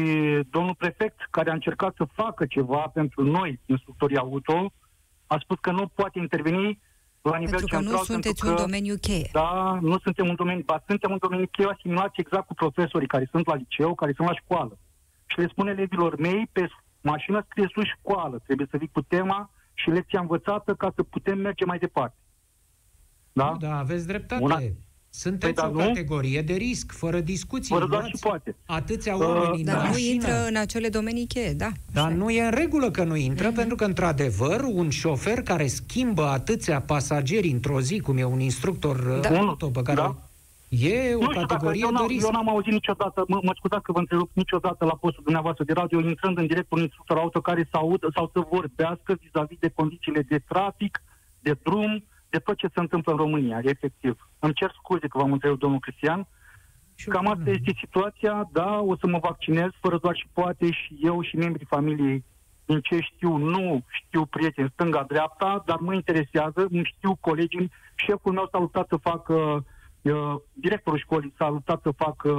[0.50, 4.72] domnul prefect, care a încercat să facă ceva pentru noi, instructorii auto,
[5.26, 6.80] a spus că nu poate interveni
[7.22, 7.98] la nivel pentru că central.
[7.98, 9.28] nu sunteți pentru că, un domeniu cheie.
[9.32, 13.28] Da, nu suntem un domeniu, ba, suntem un domeniu cheie asimilați exact cu profesorii care
[13.30, 14.78] sunt la liceu, care sunt la școală.
[15.26, 16.68] Și le spune elevilor mei, pe
[17.00, 21.38] mașină scrie sus școală, trebuie să vii cu tema și lecția învățată ca să putem
[21.38, 22.16] merge mai departe.
[23.32, 23.56] Da?
[23.58, 24.42] Da, aveți dreptate.
[24.42, 24.58] Una,
[25.14, 25.78] sunteți păi, o nu?
[25.78, 27.74] categorie de risc, fără discuții.
[27.74, 28.56] Fără doar și poate.
[28.66, 31.68] Atâția uh, oameni în Dar nu intră în acele domenii cheie, da.
[31.92, 33.54] Dar nu e în regulă că nu intră, mm-hmm.
[33.54, 38.96] pentru că, într-adevăr, un șofer care schimbă atâția pasageri într-o zi, cum e un instructor
[39.20, 39.30] da.
[39.30, 40.00] Uh, auto pe care...
[40.00, 40.16] Da.
[40.78, 42.24] E o nu categorie de risc.
[42.24, 45.72] Eu n-am auzit niciodată, mă, mă scuzați că vă întrerup niciodată la postul dumneavoastră de
[45.72, 49.68] radio, intrând în direct un instructor auto care să audă sau să vorbească vis-a-vis de
[49.68, 51.02] condițiile de trafic,
[51.40, 54.28] de drum, de tot ce se întâmplă în România, efectiv.
[54.38, 56.26] Îmi cer scuze că v-am întrebat, domnul Cristian.
[57.04, 61.22] Cam asta este situația, da, o să mă vaccinez, fără doar și poate și eu
[61.22, 62.24] și membrii familiei.
[62.64, 67.70] Din ce știu, nu știu prieteni stânga-dreapta, dar mă interesează, nu știu colegii.
[67.94, 69.66] Șeful meu s-a luptat să facă,
[70.02, 72.32] uh, directorul școlii s-a luptat să facă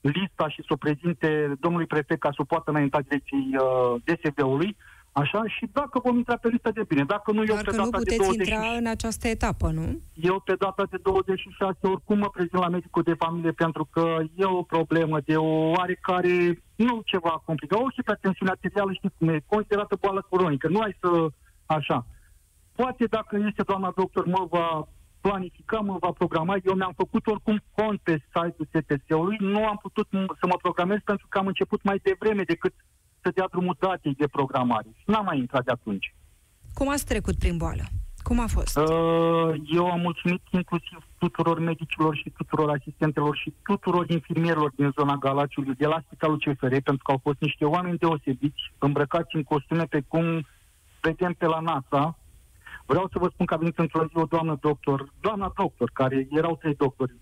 [0.00, 4.76] lista și să o prezinte domnului prefect ca să o poată înainta direcției uh, DSV-ului.
[5.12, 5.42] Așa?
[5.46, 7.04] Și dacă vom intra pe listă de bine.
[7.04, 8.46] Dacă nu, eu Doar pe că data nu puteți de 20...
[8.46, 10.00] intra în această etapă, nu?
[10.14, 14.44] Eu pe data de 26 oricum mă prezint la medicul de familie pentru că e
[14.44, 19.96] o problemă de o oarecare, nu ceva complicat, o hipertensiune arterială, știți cum e, considerată
[20.00, 20.68] boală cronică.
[20.68, 21.28] Nu ai să...
[21.66, 22.06] Așa.
[22.72, 24.88] Poate dacă este doamna doctor mă va
[25.20, 26.56] planifica, mă va programa.
[26.64, 29.36] Eu mi-am făcut oricum cont pe site-ul STS-ului.
[29.40, 32.74] Nu am putut să mă programez pentru că am început mai devreme decât
[33.22, 34.88] să dea drumul datei de programare.
[34.96, 36.14] Și n-am mai intrat de atunci.
[36.74, 37.82] Cum ați trecut prin boală?
[38.22, 38.76] Cum a fost?
[38.76, 45.16] Uh, eu am mulțumit inclusiv tuturor medicilor și tuturor asistentelor și tuturor infirmierilor din zona
[45.16, 49.84] Galațiului, de la Spitalul CFR, pentru că au fost niște oameni deosebiți, îmbrăcați în costume
[49.84, 50.46] pe cum
[51.00, 52.18] vedem pe la NASA.
[52.86, 56.28] Vreau să vă spun că a venit într-o zi o doamnă doctor, doamna doctor, care
[56.30, 57.14] erau trei doctori,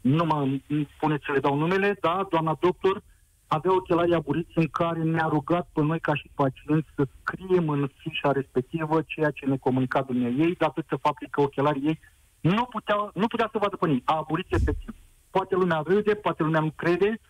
[0.00, 0.48] nu mă
[0.96, 3.02] spuneți să le dau numele, da, doamna doctor,
[3.46, 7.90] avea ochelari aburiți în care ne-a rugat pe noi ca și pacienți să scriem în
[7.96, 12.00] fișa respectivă ceea ce ne comunica dumneavoastră ei, datorită faptului că ochelarii ei
[12.40, 14.02] nu putea, nu putea să vadă pe ei.
[14.04, 14.94] A aburit efectiv.
[15.30, 17.20] Poate lumea râde, poate lumea nu crede,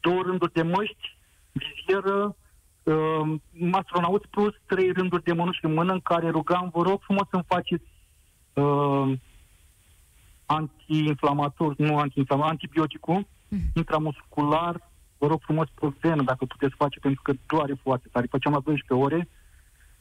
[0.00, 1.18] două rânduri de măști,
[1.52, 2.36] vizieră,
[2.82, 3.34] uh,
[3.72, 7.44] astronaut plus trei rânduri de mănuși în mână în care rugam, vă rog frumos să-mi
[7.46, 7.84] faceți
[8.52, 9.12] uh,
[10.46, 13.60] anti-inflamator, nu anti-inflamator, antibioticul mm.
[13.74, 14.89] intramuscular,
[15.20, 18.26] vă rog frumos pe venă, dacă puteți face, pentru că doare foarte tare.
[18.30, 19.28] Făceam la 12 ore,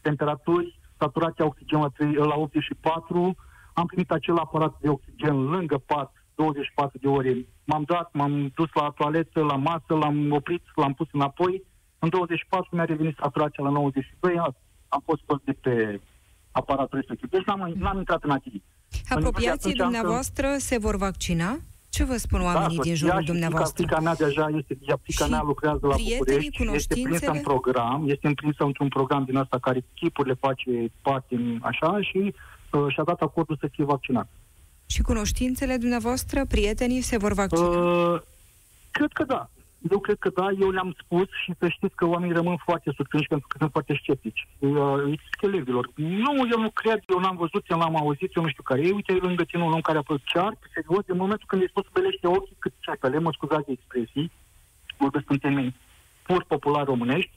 [0.01, 3.35] temperaturi, saturația oxigenului la 84,
[3.73, 7.45] am primit acel aparat de oxigen lângă pat, 24 de ore.
[7.65, 11.63] M-am dat, m-am dus la toaletă, la masă, l-am oprit, l-am pus înapoi.
[11.99, 14.37] În 24 mi-a revenit saturația la 92,
[14.87, 16.01] am fost scos de pe
[16.51, 17.29] aparatul respectiv.
[17.29, 18.63] Deci n-am, n-am intrat în activit.
[19.09, 20.57] Apropiații dumneavoastră că...
[20.57, 21.57] se vor vaccina?
[21.89, 23.83] Ce vă spun oamenii da, din jurul dumneavoastră?
[23.83, 28.63] Fica mea deja este, fica mea lucrează la București, este prinsă în program, este prinsă
[28.63, 32.33] într-un program din asta care chipurile face parte în așa și
[32.71, 34.27] uh, și-a dat acordul să fie vaccinat.
[34.85, 37.67] Și cunoștințele dumneavoastră, prietenii, se vor vaccina?
[37.67, 38.21] Uh,
[38.91, 39.49] cred că da.
[39.91, 43.27] Eu cred că da, eu le-am spus și să știți că oamenii rămân foarte surprinși
[43.27, 44.47] pentru că sunt foarte sceptici.
[44.59, 45.89] Uh, elevilor.
[45.95, 48.91] Nu, eu nu cred, eu n-am văzut, eu n-am auzit, eu nu știu care e.
[48.93, 51.83] Uite, lângă tine un om care a fost chiar serios, în momentul când ai spus
[51.83, 54.31] să belește ochii cât ceapele, mă scuzați de expresii,
[54.97, 55.75] vorbesc în termeni
[56.23, 57.31] pur popular românești.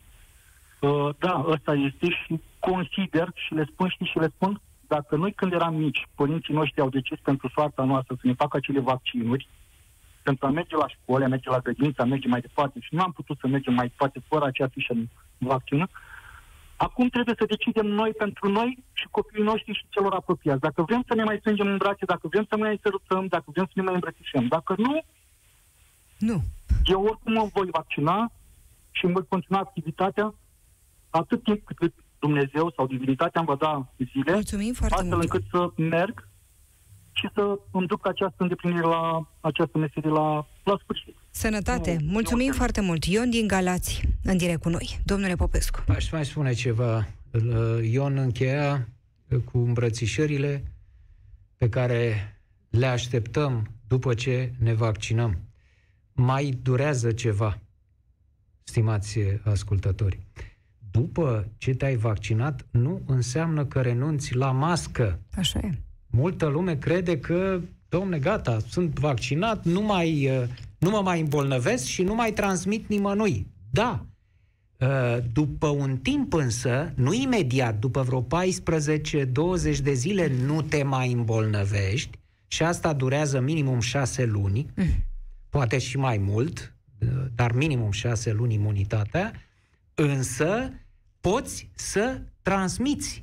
[0.80, 5.32] Uh, da, ăsta este și consider și le spun, știți, și le spun, dacă noi
[5.32, 9.48] când eram mici, părinții noștri au decis pentru soarta noastră să ne facă acele vaccinuri,
[10.22, 13.02] pentru a merge la școală, a merge la grădiniță, a merge mai departe și nu
[13.02, 15.06] am putut să mergem mai departe fără acea fișă de
[15.38, 15.88] vaccină,
[16.76, 20.60] acum trebuie să decidem noi pentru noi și copiii noștri și celor apropiați.
[20.60, 23.44] Dacă vrem să ne mai strângem în brațe, dacă vrem să ne mai sărutăm, dacă
[23.46, 24.46] vrem să ne mai îmbrățișăm.
[24.46, 25.00] Dacă nu,
[26.18, 26.42] nu.
[26.84, 28.32] Eu oricum mă voi vaccina
[28.90, 30.34] și îmi voi continua activitatea
[31.10, 35.22] atât timp cât Dumnezeu sau divinitatea îmi va da zile, Mulțumim foarte astfel mult.
[35.22, 36.28] încât să merg
[37.12, 41.16] și să îmi duc această îndeplinire la această meserie la, la sfârșit.
[41.30, 41.96] Sănătate!
[42.00, 43.04] Nu, Mulțumim nu foarte mult!
[43.04, 45.00] Ion din Galați, în direct cu noi.
[45.04, 45.84] Domnule Popescu.
[45.88, 47.06] Aș mai spune ceva.
[47.82, 48.88] Ion încheia
[49.44, 50.64] cu îmbrățișările
[51.56, 52.36] pe care
[52.70, 55.38] le așteptăm după ce ne vaccinăm.
[56.12, 57.58] Mai durează ceva,
[58.62, 60.20] stimați ascultători.
[60.90, 65.18] După ce te-ai vaccinat, nu înseamnă că renunți la mască.
[65.36, 65.78] Așa e
[66.12, 70.48] multă lume crede că, domne, gata, sunt vaccinat, nu, mai, uh,
[70.78, 73.46] nu mă mai îmbolnăvesc și nu mai transmit nimănui.
[73.70, 74.06] Da,
[74.78, 81.12] uh, după un timp însă, nu imediat, după vreo 14-20 de zile nu te mai
[81.12, 84.86] îmbolnăvești și asta durează minimum 6 luni, mm.
[85.48, 89.32] poate și mai mult, uh, dar minimum 6 luni imunitatea,
[89.94, 90.72] însă
[91.20, 93.22] poți să transmiți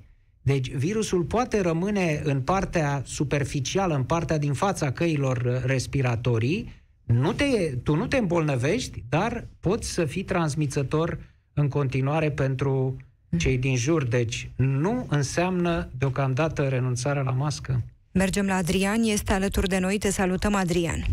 [0.50, 6.74] deci virusul poate rămâne în partea superficială, în partea din fața căilor respiratorii,
[7.04, 7.46] nu te,
[7.84, 11.18] tu nu te îmbolnăvești, dar poți să fii transmițător
[11.54, 12.96] în continuare pentru
[13.38, 14.04] cei din jur.
[14.04, 17.82] Deci nu înseamnă deocamdată renunțarea la mască.
[18.12, 19.98] Mergem la Adrian, este alături de noi.
[19.98, 21.04] Te salutăm, Adrian.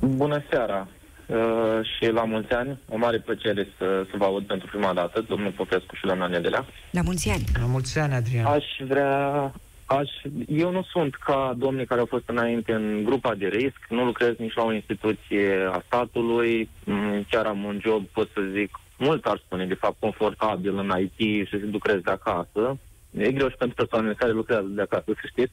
[0.00, 0.88] Bună seara!
[1.28, 2.78] Uh, și la mulți ani.
[2.88, 6.66] O mare plăcere să, să vă aud pentru prima dată, domnul Popescu și doamna Nedelea.
[6.90, 7.44] La mulți ani!
[7.60, 8.44] La mulți ani, Adrian!
[8.44, 9.52] Aș vrea...
[9.84, 10.10] Aș,
[10.48, 14.36] eu nu sunt ca domnii care au fost înainte în grupa de risc, nu lucrez
[14.36, 19.24] nici la o instituție a statului, mm, chiar am un job, pot să zic, mult
[19.26, 22.78] ar spune, de fapt, confortabil în IT și lucrez de acasă.
[23.10, 25.52] E greu și pentru persoanele care lucrează de acasă, să știți.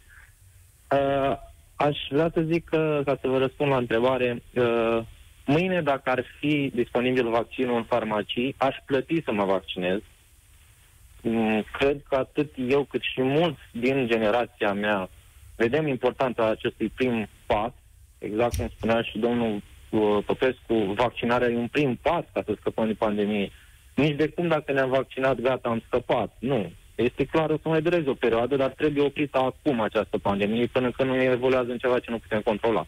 [0.91, 1.37] Uh,
[1.75, 4.99] aș vrea să zic că, ca să vă răspund la întrebare, uh,
[5.45, 9.99] Mâine, dacă ar fi disponibil vaccinul în farmacii, aș plăti să mă vaccinez.
[11.21, 15.09] Mm, cred că atât eu cât și mulți din generația mea
[15.55, 17.71] vedem importanța acestui prim pas,
[18.17, 22.87] exact cum spunea și domnul uh, Popescu, vaccinarea e un prim pas ca să scăpăm
[22.87, 23.51] de pandemie.
[23.95, 26.35] Nici de cum dacă ne-am vaccinat, gata, am scăpat.
[26.39, 26.71] Nu.
[26.95, 30.91] Este clar, o să mai dureze o perioadă, dar trebuie oprită acum această pandemie până
[30.91, 32.87] când nu evoluează în ceva ce nu putem controla.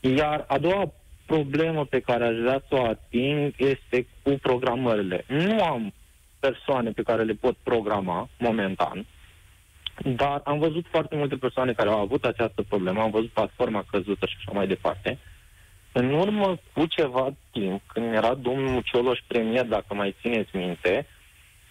[0.00, 0.92] Iar a doua
[1.32, 5.24] problemă pe care aș vrea să o ating este cu programările.
[5.26, 5.92] Nu am
[6.40, 9.06] persoane pe care le pot programa momentan,
[10.04, 14.26] dar am văzut foarte multe persoane care au avut această problemă, am văzut platforma căzută
[14.26, 15.18] și așa mai departe.
[15.92, 21.06] În urmă cu ceva timp, când era domnul Cioloș premier, dacă mai țineți minte,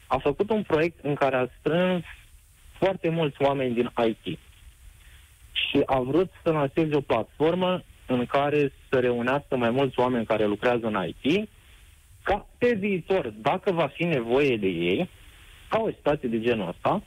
[0.08, 2.04] a făcut un proiect în care a strâns
[2.78, 4.40] foarte mulți oameni din IT
[5.52, 10.46] și a vrut să lanseze o platformă în care să reunească mai mulți oameni care
[10.46, 11.50] lucrează în IT,
[12.24, 15.10] ca pe viitor, dacă va fi nevoie de ei,
[15.70, 17.04] ca o situație de genul ăsta,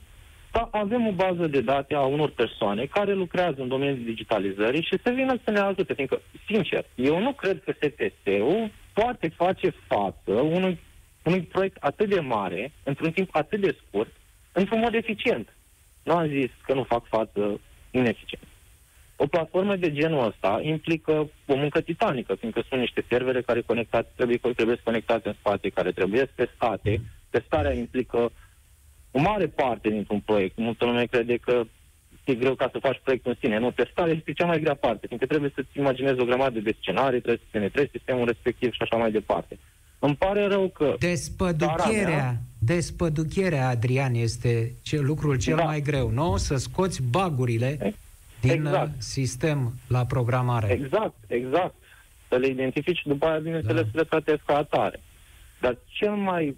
[0.51, 4.99] să avem o bază de date a unor persoane care lucrează în domeniul digitalizării și
[5.03, 5.93] să vină să ne ajute.
[5.93, 10.79] Fiindcă, sincer, eu nu cred că STS-ul poate face față unui,
[11.23, 14.11] unui proiect atât de mare, într-un timp atât de scurt,
[14.51, 15.55] într-un mod eficient.
[16.03, 17.59] Nu am zis că nu fac față
[17.91, 18.47] ineficient.
[19.23, 24.09] O platformă de genul ăsta implică o muncă titanică, fiindcă sunt niște servere care conectate,
[24.15, 27.01] trebuie, trebuie conectate în spație, care trebuie testate.
[27.29, 28.31] Testarea implică
[29.11, 30.57] o mare parte dintr-un proiect.
[30.57, 31.63] Multă lume crede că
[32.23, 33.59] e greu ca să faci proiectul în sine.
[33.59, 37.21] Nu, testarea este cea mai grea parte, fiindcă trebuie să-ți imaginezi o grămadă de scenarii,
[37.21, 39.57] trebuie să penetrezi sistemul respectiv și așa mai departe.
[39.99, 40.95] Îmi pare rău că...
[40.99, 45.63] Despăducherea, mea, despăducherea, Adrian, este ce, lucrul cel da.
[45.63, 46.37] mai greu, nu?
[46.37, 47.93] Să scoți bagurile
[48.41, 49.01] din exact.
[49.01, 50.71] sistem la programare.
[50.71, 51.73] Exact, exact.
[52.27, 53.89] Să le identifici și după aia, bineînțeles, da.
[53.93, 54.99] le tratezi ca atare.
[55.59, 56.57] Dar cel mai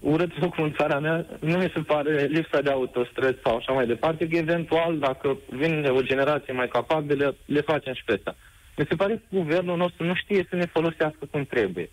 [0.00, 3.86] urât lucru în țara mea nu mi se pare lipsa de autostrăzi sau așa mai
[3.86, 8.36] departe, că eventual, dacă vine o generație mai capabilă, le facem și pe asta.
[8.76, 11.90] Mi se pare că guvernul nostru nu știe să ne folosească cum trebuie.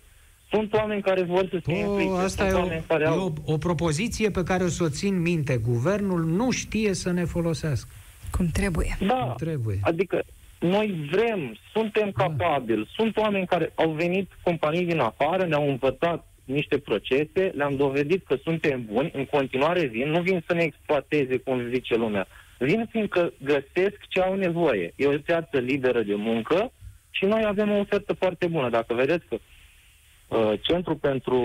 [0.50, 2.10] Sunt oameni care vor să se implice.
[2.10, 3.18] Asta e, o, care au...
[3.18, 5.56] e o, o propoziție pe care o să o țin minte.
[5.56, 7.88] Guvernul nu știe să ne folosească.
[8.36, 8.96] Cum trebuie.
[9.06, 9.78] Da, cum trebuie.
[9.82, 10.24] adică
[10.58, 12.24] noi vrem, suntem da.
[12.24, 18.26] capabili, sunt oameni care au venit companii din afară, ne-au învățat niște procese, le-am dovedit
[18.26, 22.26] că suntem buni, în continuare vin, nu vin să ne exploateze, cum zice lumea.
[22.58, 24.92] Vin fiindcă găsesc ce au nevoie.
[24.96, 26.72] E o piață liberă de muncă
[27.10, 28.70] și noi avem o ofertă foarte bună.
[28.70, 31.38] Dacă vedeți că uh, Centrul pentru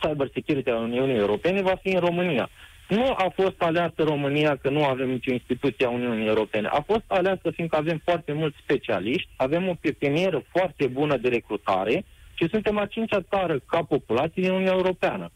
[0.00, 2.48] Cyber Security al Uniunii Europene va fi în România.
[2.90, 6.68] Nu a fost aleasă România că nu avem nicio instituție a Uniunii Europene.
[6.68, 12.04] A fost aleasă fiindcă avem foarte mulți specialiști, avem o pepinieră foarte bună de recrutare
[12.34, 15.30] și suntem a cincea țară ca populație din Uniunea Europeană.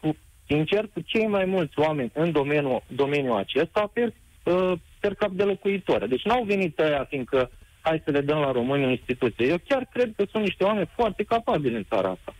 [0.00, 0.16] Cu,
[0.46, 4.12] sincer, cu cei mai mulți oameni în domeniul, domeniul acesta per,
[4.44, 6.08] uh, per cap de locuitori.
[6.08, 9.46] Deci n-au venit aia fiindcă hai să le dăm la România instituție.
[9.46, 12.34] Eu chiar cred că sunt niște oameni foarte capabili în țara asta.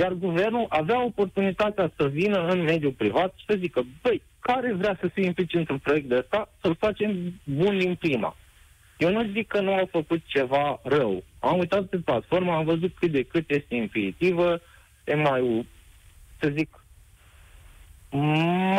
[0.00, 4.96] Iar guvernul avea oportunitatea să vină în mediul privat și să zică, băi, care vrea
[5.00, 8.36] să se implice într-un proiect de ăsta, să-l facem bun din prima.
[8.98, 11.24] Eu nu zic că nu au făcut ceva rău.
[11.38, 14.60] Am uitat pe platformă, am văzut cât de cât este intuitivă,
[15.04, 15.66] e mai,
[16.40, 16.84] să zic,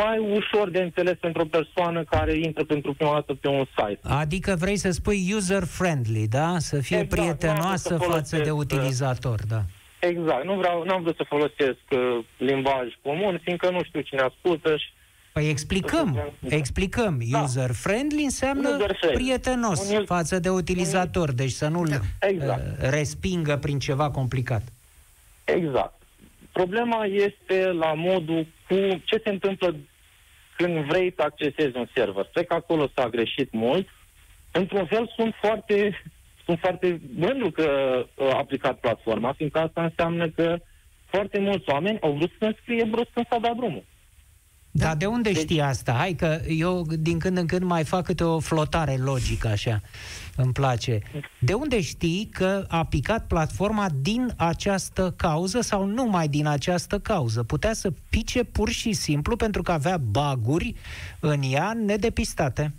[0.02, 4.00] mai ușor de înțeles pentru o persoană care intră pentru prima dată pe un site.
[4.02, 6.58] Adică vrei să spui user-friendly, da?
[6.58, 9.62] Să fie exact, prietenoasă față de utilizator, da.
[10.08, 10.44] Exact.
[10.44, 14.76] Nu vreau, nu am vrut să folosesc uh, limbaj comun, fiindcă nu știu cine ascultă
[14.76, 14.88] și
[15.32, 17.20] Păi explicăm, explicăm.
[17.30, 17.40] Da.
[17.40, 19.22] User-friendly înseamnă User-friendly.
[19.22, 21.34] prietenos un față de utilizator, un...
[21.34, 22.26] deci să nu-l da.
[22.28, 22.82] exact.
[22.82, 24.62] uh, respingă prin ceva complicat.
[25.44, 26.02] Exact.
[26.52, 28.74] Problema este la modul cu
[29.04, 29.76] ce se întâmplă
[30.56, 32.28] când vrei să accesezi un server.
[32.32, 33.88] Cred că acolo s-a greșit mult.
[34.50, 36.02] Într-un fel sunt foarte,
[36.52, 37.68] sunt foarte mândru că
[38.14, 40.58] uh, a aplicat platforma, fiindcă asta înseamnă că
[41.04, 43.84] foarte mulți oameni au vrut să scrie brusc când s-a dat drumul.
[44.70, 44.84] Da.
[44.86, 45.42] Dar de unde deci...
[45.42, 45.92] știi asta?
[45.92, 49.80] Hai că eu din când în când mai fac câte o flotare logică așa.
[50.36, 51.00] Îmi place.
[51.38, 57.42] De unde știi că a picat platforma din această cauză sau numai din această cauză?
[57.42, 60.74] Putea să pice pur și simplu pentru că avea baguri
[61.20, 62.72] în ea nedepistate.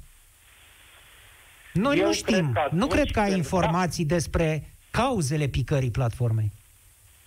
[1.74, 2.52] Noi eu nu știm.
[2.54, 3.36] Cred nu cred că ai da.
[3.36, 4.14] informații da.
[4.14, 6.52] despre cauzele picării platformei.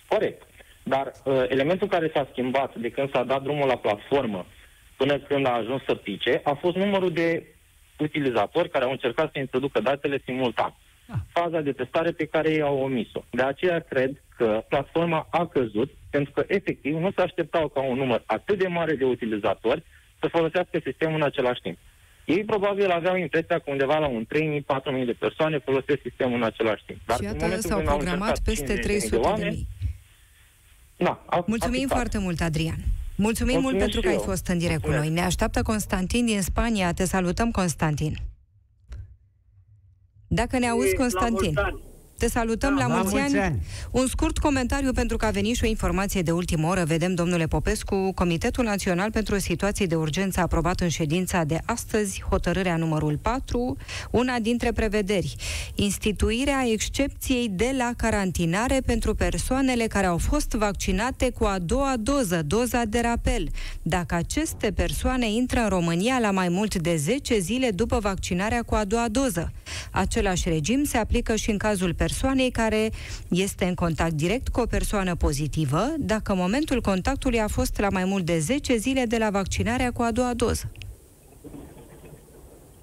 [0.08, 0.42] Corect.
[0.82, 4.46] Dar uh, elementul care s-a schimbat de când s-a dat drumul la platformă
[4.96, 7.46] până când a ajuns să pice, a fost numărul de
[7.98, 10.74] utilizatori care au încercat să introducă datele simultan.
[11.08, 11.16] Ah.
[11.32, 13.24] Faza de testare pe care ei au omis-o.
[13.30, 17.96] De aceea cred că platforma a căzut, pentru că efectiv nu se așteptau ca un
[17.96, 19.82] număr atât de mare de utilizatori
[20.20, 21.78] să folosească sistemul în același timp.
[22.26, 26.84] Ei probabil aveau impresia că undeva la un 3.000-4.000 de persoane folosesc sistemul în același
[26.86, 26.98] timp.
[27.06, 29.66] Dar și iată s-au programat peste 300 de, de mii.
[30.96, 32.78] Na, a, Mulțumim a foarte mult, Adrian.
[33.16, 35.08] Mulțumim Mulțumesc mult pentru că ai fost în direct cu noi.
[35.08, 36.92] Ne așteaptă Constantin din Spania.
[36.92, 38.16] Te salutăm, Constantin.
[40.26, 41.54] Dacă ne auzi, Constantin.
[42.18, 43.44] Te salutăm da, la, mulți, mulți ani.
[43.44, 43.62] ani.
[43.90, 46.84] Un scurt comentariu pentru că a venit și o informație de ultimă oră.
[46.84, 52.22] Vedem, domnule Popescu, Comitetul Național pentru Situații de Urgență a aprobat în ședința de astăzi
[52.28, 53.76] hotărârea numărul 4,
[54.10, 55.36] una dintre prevederi,
[55.74, 62.42] instituirea excepției de la carantinare pentru persoanele care au fost vaccinate cu a doua doză,
[62.46, 63.48] doza de rapel,
[63.82, 68.74] dacă aceste persoane intră în România la mai mult de 10 zile după vaccinarea cu
[68.74, 69.52] a doua doză.
[69.90, 72.90] Același regim se aplică și în cazul persoanelor persoanei care
[73.28, 78.04] este în contact direct cu o persoană pozitivă, dacă momentul contactului a fost la mai
[78.04, 80.70] mult de 10 zile de la vaccinarea cu a doua doză.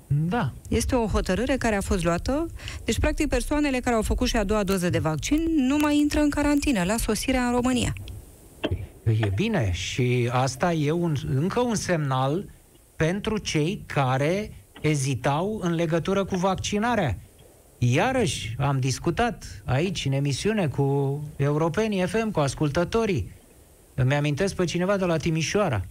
[0.08, 0.52] Da.
[0.68, 2.48] Este o hotărâre care a fost luată.
[2.84, 6.20] Deci, practic, persoanele care au făcut și a doua doză de vaccin nu mai intră
[6.20, 7.94] în carantină la sosirea în România.
[9.06, 12.46] E bine și asta e un, încă un semnal
[12.96, 14.52] pentru cei care
[14.82, 17.18] ezitau în legătură cu vaccinarea.
[17.92, 23.32] Iarăși am discutat aici, în emisiune, cu europenii FM, cu ascultătorii.
[23.96, 25.82] Îmi amintesc pe cineva de la Timișoara,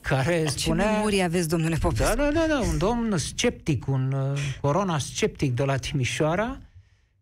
[0.00, 0.90] care Ce spunea...
[0.90, 2.16] memorie aveți, domnule Popescu?
[2.16, 6.58] Da, da, da, da, un domn sceptic, un uh, corona sceptic de la Timișoara,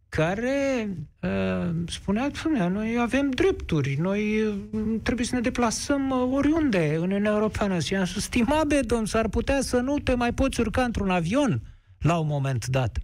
[0.09, 0.89] care
[1.21, 7.03] uh, spunea, spunea, noi avem drepturi, noi uh, trebuie să ne deplasăm uh, oriunde în
[7.03, 7.79] Uniunea Europeană.
[7.79, 11.63] Și am spus, stimabe domn, s-ar putea să nu te mai poți urca într-un avion
[11.99, 12.99] la un moment dat.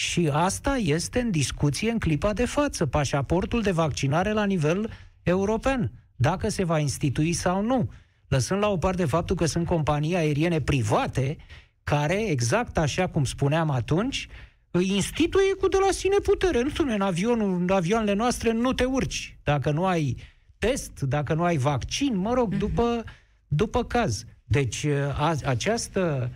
[0.00, 4.90] Și asta este în discuție în clipa de față, pașaportul de vaccinare la nivel
[5.22, 7.90] european, dacă se va institui sau nu.
[8.28, 11.36] Lăsând la o parte faptul că sunt companii aeriene private
[11.82, 14.28] care, exact așa cum spuneam atunci,
[14.70, 16.62] îi instituie cu de la sine putere.
[16.62, 19.38] Nu spune, în, avionul, în avioanele noastre nu te urci.
[19.42, 20.16] Dacă nu ai
[20.58, 23.04] test, dacă nu ai vaccin, mă rog, după,
[23.48, 24.24] după caz.
[24.44, 24.84] Deci
[25.16, 26.30] a, această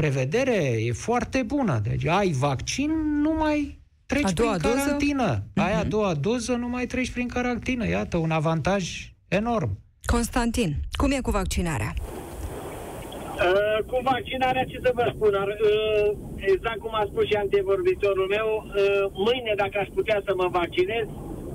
[0.00, 0.56] prevedere
[0.88, 1.80] e foarte bună.
[1.88, 2.90] Deci ai vaccin,
[3.24, 4.82] nu mai treci A doua prin doză?
[4.84, 5.28] carantină.
[5.54, 7.88] Ai a doua doză, nu mai treci prin carantină.
[7.88, 8.82] Iată, un avantaj
[9.28, 9.70] enorm.
[10.04, 10.70] Constantin,
[11.00, 11.94] cum e cu vaccinarea?
[11.94, 18.26] Uh, cu vaccinarea, ce să vă spun, ar, uh, exact cum a spus și antevorbitorul
[18.36, 21.06] meu, uh, mâine, dacă aș putea să mă vaccinez,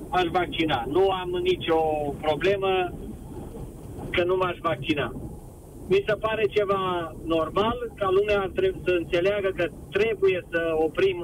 [0.09, 0.85] aș vaccina.
[0.95, 1.79] Nu am nicio
[2.21, 2.71] problemă
[4.11, 5.07] că nu m-aș vaccina.
[5.91, 11.17] Mi se pare ceva normal ca lumea ar trebui să înțeleagă că trebuie să oprim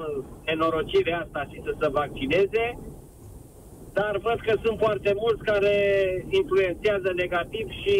[0.44, 2.78] nenorocirea asta și să se vaccineze,
[3.92, 5.76] dar văd că sunt foarte mulți care
[6.28, 7.96] influențează negativ și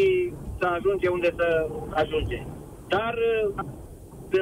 [0.59, 2.43] să ajunge unde să ajunge.
[2.89, 3.14] Dar
[4.29, 4.41] de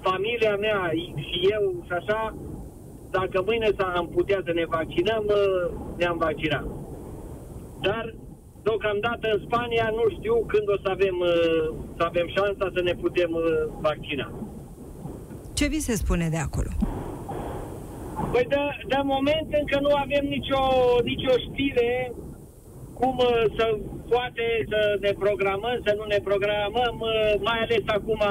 [0.00, 2.34] familia mea și eu și așa,
[3.10, 5.24] dacă mâine să am putea să ne vaccinăm,
[5.96, 6.66] ne-am vaccinat.
[7.80, 8.14] Dar
[8.62, 11.16] deocamdată în Spania nu știu când o să avem,
[11.96, 13.30] să avem șansa să ne putem
[13.80, 14.26] vaccina.
[15.54, 16.70] Ce vi se spune de acolo?
[18.32, 18.56] Păi de,
[18.92, 20.62] de moment încă nu avem nicio,
[21.04, 22.12] nicio știre
[22.98, 23.66] cum uh, să
[24.08, 28.22] poate să ne programăm, să nu ne programăm, uh, mai ales acum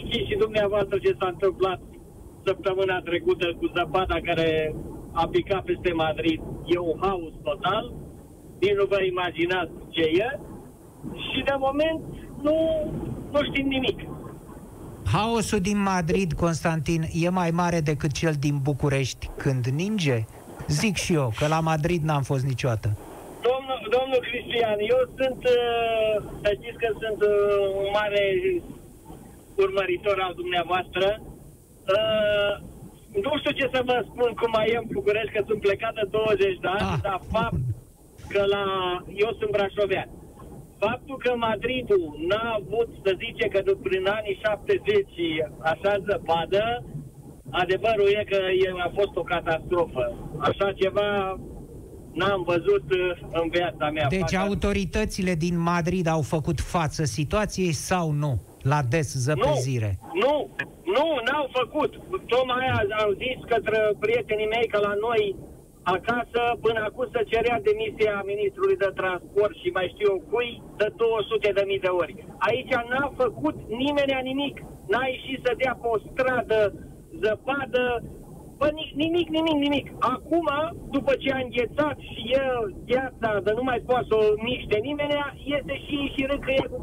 [0.00, 1.80] știți și dumneavoastră ce s-a întâmplat
[2.46, 4.74] săptămâna trecută cu zăpada care
[5.12, 6.40] a picat peste Madrid.
[6.74, 7.84] E un haos total,
[8.62, 10.28] nici nu vă imaginați ce e
[11.30, 12.00] și de moment
[12.46, 12.54] nu,
[13.32, 13.98] nu știm nimic.
[15.12, 20.18] Haosul din Madrid, Constantin, e mai mare decât cel din București când ninge?
[20.68, 22.88] Zic și eu, că la Madrid n-am fost niciodată.
[23.48, 27.36] Domnul, domnul Cristian, eu sunt, uh, să știți că sunt uh,
[27.82, 28.22] un mare
[29.64, 31.06] urmăritor al dumneavoastră.
[31.94, 32.52] Uh,
[33.24, 36.04] nu știu ce să vă spun cum mai e în București, că sunt plecat de
[36.10, 36.98] 20 de ani, Ah.
[37.06, 37.60] dar fapt
[38.32, 38.64] că la...
[39.24, 40.08] Eu sunt brașovean.
[40.84, 45.08] Faptul că Madridul n-a avut, să zice că de prin anii 70
[45.72, 46.64] așa zăpadă,
[47.50, 50.04] adevărul e că e, a fost o catastrofă.
[50.38, 51.40] Așa ceva
[52.12, 54.06] n-am văzut uh, în viața mea.
[54.08, 58.40] Deci Fac- autoritățile din Madrid au făcut față situației sau nu?
[58.62, 59.98] La des zăpezire.
[60.24, 60.48] Nu,
[60.96, 62.00] nu, n-au făcut.
[62.26, 65.36] Tocmai aia am zis către prietenii mei că la noi
[65.96, 70.88] acasă până acum se cerea demisia ministrului de transport și mai știu eu cui de
[70.96, 72.14] 200 de mii de ori.
[72.48, 74.56] Aici n-a făcut nimeni nimic.
[74.92, 76.60] N-a ieșit să dea pe o stradă
[77.22, 77.84] zăpadă,
[78.58, 79.86] Bă, ni- nimic, nimic, nimic.
[79.98, 80.46] Acum,
[80.90, 82.42] după ce a înghețat și e
[82.86, 85.14] gheața de nu mai poate să o miște nimeni,
[85.58, 86.78] este și și râcăie cu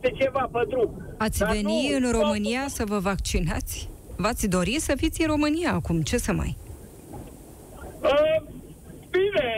[0.00, 0.90] pe ceva pe drum.
[1.18, 3.90] Ați Dar veni nu- în România să vă vaccinați?
[4.16, 6.00] V-ați dori să fiți în România acum?
[6.00, 6.56] Ce să mai?
[8.02, 8.36] Uh,
[9.10, 9.48] bine,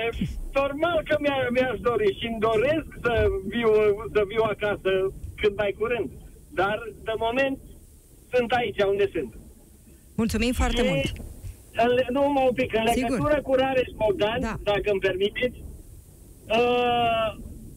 [0.52, 3.70] normal că mi-a, mi-aș dori și îmi doresc să viu,
[4.14, 4.90] să viu acasă
[5.36, 6.10] cât mai curând.
[6.60, 7.58] Dar, de moment,
[8.32, 9.34] sunt aici unde sunt.
[10.16, 11.12] Mulțumim foarte Și, mult!
[11.84, 13.10] în- Nu mă un pic, în Sigur.
[13.10, 14.54] legătură cu Rareș Bogdan, Da.
[14.62, 15.58] dacă îmi permiteți,
[16.58, 17.28] uh,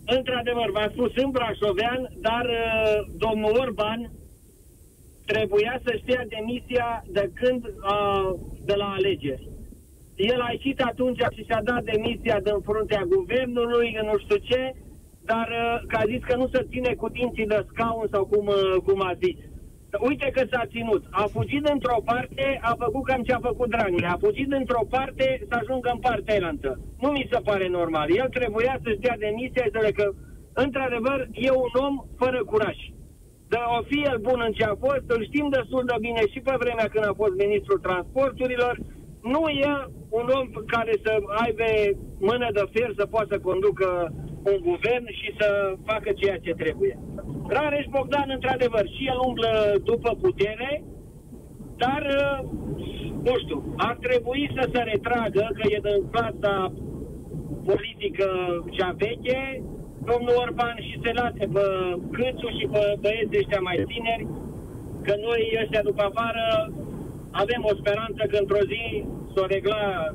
[0.06, 4.12] într-adevăr, v-am spus, sunt brașovean, dar uh, domnul Orban
[5.26, 8.34] trebuia să-și dea demisia de când uh,
[8.66, 9.48] de la alegeri.
[10.18, 14.62] El a ieșit atunci și și-a dat demisia din fruntea guvernului, în nu știu ce,
[15.32, 18.46] dar uh, că a zis că nu se ține cu dinții de scaun sau cum,
[18.48, 19.38] uh, cum a zis.
[20.10, 21.04] Uite că s-a ținut.
[21.10, 24.12] A fugit într-o parte, a făcut cam ce a făcut Dragnea.
[24.12, 26.80] A fugit într-o parte să ajungă în partea elantă.
[27.04, 28.08] Nu mi se pare normal.
[28.22, 30.06] El trebuia să-și dea demisia și să le că,
[30.54, 32.78] într-adevăr, e un om fără curaj.
[33.54, 36.40] dar o fi el bun în ce a fost, îl știm destul de bine și
[36.48, 38.74] pe vremea când a fost ministrul transporturilor,
[39.34, 39.72] nu e
[40.10, 41.12] un om care să
[41.44, 41.64] aibă
[42.20, 43.90] mână de fer să poată să conducă
[44.52, 45.48] un guvern și să
[45.86, 47.00] facă ceea ce trebuie.
[47.48, 49.52] Rareș Bogdan, într-adevăr, și el umblă
[49.84, 50.84] după putere,
[51.84, 52.40] dar, uh,
[53.24, 56.74] nu știu, ar trebui să se retragă, că e din clasa
[57.66, 58.28] politică
[58.70, 59.64] cea veche,
[60.10, 61.66] domnul Orban și se lase pe
[62.16, 64.28] Câțu și pe băieții ăștia mai tineri,
[65.06, 66.46] că noi ăștia după afară
[67.32, 69.04] avem o speranță că într-o zi
[69.36, 70.14] s-o regla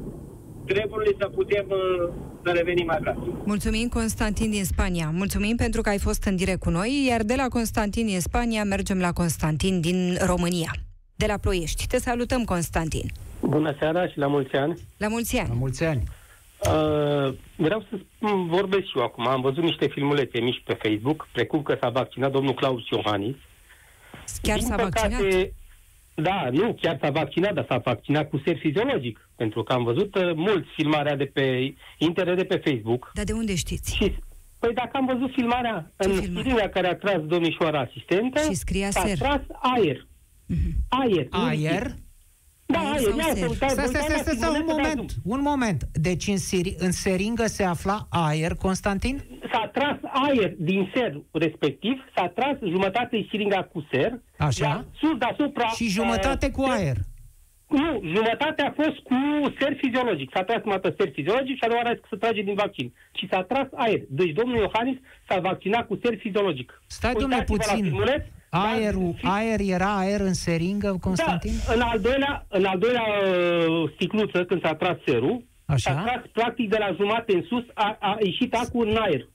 [0.66, 2.12] treburile să putem uh,
[2.44, 3.24] să revenim acasă.
[3.44, 5.10] Mulțumim, Constantin din Spania.
[5.12, 8.64] Mulțumim pentru că ai fost în direct cu noi, iar de la Constantin din Spania
[8.64, 10.70] mergem la Constantin din România,
[11.16, 11.86] de la Ploiești.
[11.86, 13.10] Te salutăm, Constantin.
[13.40, 14.78] Bună seara și la mulți ani.
[14.96, 15.48] La mulți ani.
[15.48, 16.02] La mulți ani.
[16.66, 19.26] Uh, vreau să spun, vorbesc și eu acum.
[19.26, 23.36] Am văzut niște filmulețe mici pe Facebook, precum că s-a vaccinat domnul Claus Iohannis.
[24.42, 25.52] Chiar Din s-a păcate, vaccinat?
[26.14, 29.28] Da, nu, chiar s-a vaccinat, dar s-a vaccinat cu ser fiziologic.
[29.36, 33.10] Pentru că am văzut uh, mulți filmarea de pe internet, de pe Facebook.
[33.14, 33.94] Dar de unde știți?
[33.94, 34.14] Și,
[34.58, 36.40] păi dacă am văzut filmarea Ce în filmare?
[36.48, 39.18] scrierea care a tras domnișoara asistentă, Și scria s-a ser.
[39.18, 40.06] tras aer.
[40.46, 40.74] Mhm.
[40.88, 41.26] Aer.
[41.30, 41.94] nu Aer?
[42.73, 42.83] Lichid.
[42.83, 43.03] Da, Aer aer.
[43.03, 43.37] sau Ia ser?
[43.37, 45.81] să uitați, Stai, stai, stai, uitați stai, stai, un filmulețe, dați moment, un moment.
[45.93, 49.16] Deci în, seri, în seringă se afla aer, Constantin?
[49.53, 54.66] s-a tras aer din ser respectiv, s-a tras jumătate siringa cu ser, Așa.
[54.66, 55.66] iar sus deasupra...
[55.68, 56.97] Și jumătate uh, cu aer.
[57.68, 59.14] Nu, jumătate a fost cu
[59.59, 60.31] ser fiziologic.
[60.35, 62.93] S-a tras numai ser fiziologic și a doua oară să trage din vaccin.
[63.18, 64.01] Și s-a tras aer.
[64.09, 64.99] Deci domnul Iohannis
[65.29, 66.83] s-a vaccinat cu ser fiziologic.
[66.87, 67.85] Stai, domnule, Uitați-vă la puțin.
[67.85, 68.23] filmuleț,
[68.55, 71.53] Aerul, da, aer era aer în seringă, Constantin?
[71.66, 75.92] Da, în al doilea, în al doilea uh, sticluță, când s-a tras serul, Așa.
[75.92, 79.28] s-a tras practic de la jumate în sus, a, a ieșit acul în aer,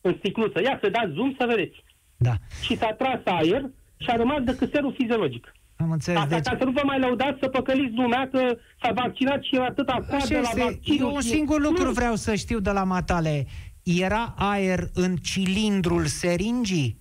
[0.00, 0.60] în sticluță.
[0.62, 1.84] Ia să dați zoom să vedeți.
[2.16, 2.34] Da.
[2.62, 3.62] Și s-a tras aer
[3.96, 5.52] și a rămas decât serul fiziologic.
[5.76, 6.20] Am înțeles.
[6.20, 9.56] Asta Deci, ca să nu vă mai lăudați să păcăliți lumea că s-a vaccinat și
[9.56, 10.62] atâta așa coadă la este.
[10.62, 11.00] vaccin.
[11.00, 13.46] Eu un singur lucru vreau să știu de la matale.
[13.82, 16.98] Era aer în cilindrul seringii?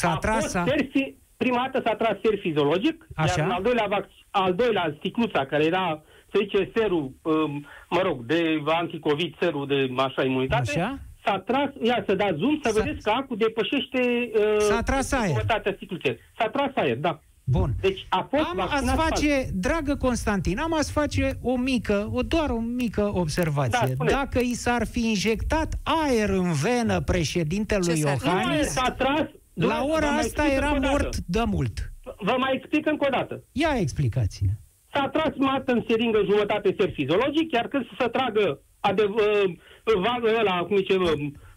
[0.00, 0.40] S-a a tras...
[0.42, 3.34] fost a- ser fi- prima dată s-a tras ser fiziologic, Așa.
[3.36, 8.00] iar în al doilea, vac- al doilea sticluța, care era, să zice, serul, um, mă
[8.02, 10.98] rog, de anticovid, serul de așa imunitate, Așa.
[11.24, 15.12] s-a tras, ia să dați zoom, să S-a- vedeți că acul depășește uh, S-a tras
[15.12, 15.26] aer.
[15.28, 16.18] jumătatea sticluței.
[16.38, 17.20] S-a tras aer, da.
[17.46, 17.70] Bun.
[17.80, 22.22] Deci a fost Am ați vaccinat face, dragă Constantin, am ați face o mică, o
[22.22, 23.78] doar o mică observație.
[23.80, 24.14] Da, spuneți.
[24.14, 25.74] Dacă i s-ar fi injectat
[26.04, 28.34] aer în venă președintelui Ce s-ar fi fals.
[28.34, 29.20] Nu, Iohannis, s-a tras...
[29.54, 30.90] la Vă ora mai asta explic era încă o dată.
[31.02, 31.92] mort de mult.
[32.18, 33.42] Vă mai explic încă o dată.
[33.52, 34.50] Ia explicați-ne.
[34.92, 39.52] S-a tras mată în seringă jumătate ser fiziologic, iar când să se tragă adev, uh,
[39.94, 41.12] vagă ăla, cum zice, uh,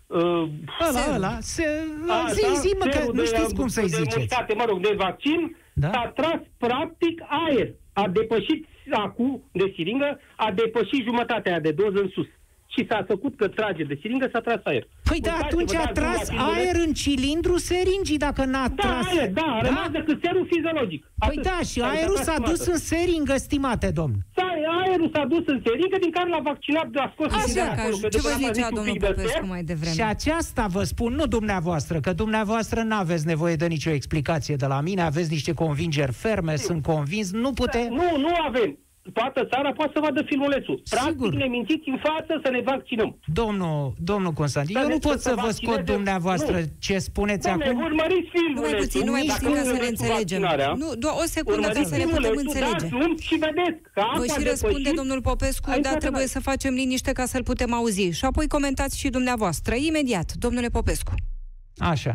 [0.08, 0.50] uh,
[0.88, 1.14] Ăla, Serul.
[1.16, 1.64] ăla, se,
[2.08, 4.16] a, zi, da, zi, mă, că serul nu de- știți cum să-i de ziceți.
[4.16, 5.90] imunitate, mă rog, de vaccin, Da?
[5.92, 7.74] s-a tras practic aer.
[7.94, 12.28] A depășit acul de siringă, a depășit jumătatea aia de doză în sus.
[12.78, 14.84] Și s-a făcut că trage de siringă, s-a tras aer.
[15.10, 16.66] Păi da, Uitați-vă, atunci a dați tras zoom la filmuleț.
[16.66, 19.06] aer în cilindru seringii, dacă n-a Da, tras.
[19.18, 21.02] aer, da, a rămas decât serul fiziologic.
[21.28, 21.44] Păi Atât.
[21.50, 22.72] da, și Adică aerul tras s-a prima dus dată.
[22.72, 24.16] în seringă, stimate domn.
[24.40, 24.48] Da,
[24.86, 27.98] aerul s-a dus în seringă, din care l-a vaccinat, a scos Așa, siringă că acolo,
[28.04, 29.44] că ce de vă până a zicea zis un domnul pic de Popescu ser.
[29.54, 29.96] mai devreme?
[29.98, 34.66] Și aceasta vă spun, nu dumneavoastră, că dumneavoastră nu aveți nevoie de nicio explicație de
[34.74, 37.82] la mine, aveți niște convingeri ferme, sunt convins, nu pute...
[38.00, 38.72] Nu, nu avem.
[39.14, 40.82] Toată țara poate să vadă filmulețul.
[40.90, 41.34] Practic Sigur.
[41.34, 43.20] ne mințiți în față să ne vaccinăm.
[43.26, 46.58] Domnul, domnul Constantin, Dar eu nu deci pot să să se vă scot vaccineze- dumneavoastră
[46.60, 46.66] Nu.
[46.80, 47.84] ce spuneți Doamne, acum.
[47.84, 48.78] urmăriți Nu mai filmulețul.
[48.86, 50.42] puțin, nu mai Dacă puțin ca să ne vedeți înțelegem.
[50.42, 52.72] vaccinarea, Nu, doar o secundă ca urmăriți să ne putem filmulețul, înțelege.
[52.72, 55.92] dați zoom și vedeți că apa Voi și a răspunde depășit- domnul Popescu, Aici dar
[55.92, 58.06] poate trebuie mai- să facem liniște ca să-l putem auzi.
[58.20, 61.14] Și apoi comentați și dumneavoastră, imediat, domnule Popescu.
[61.94, 62.14] Așa.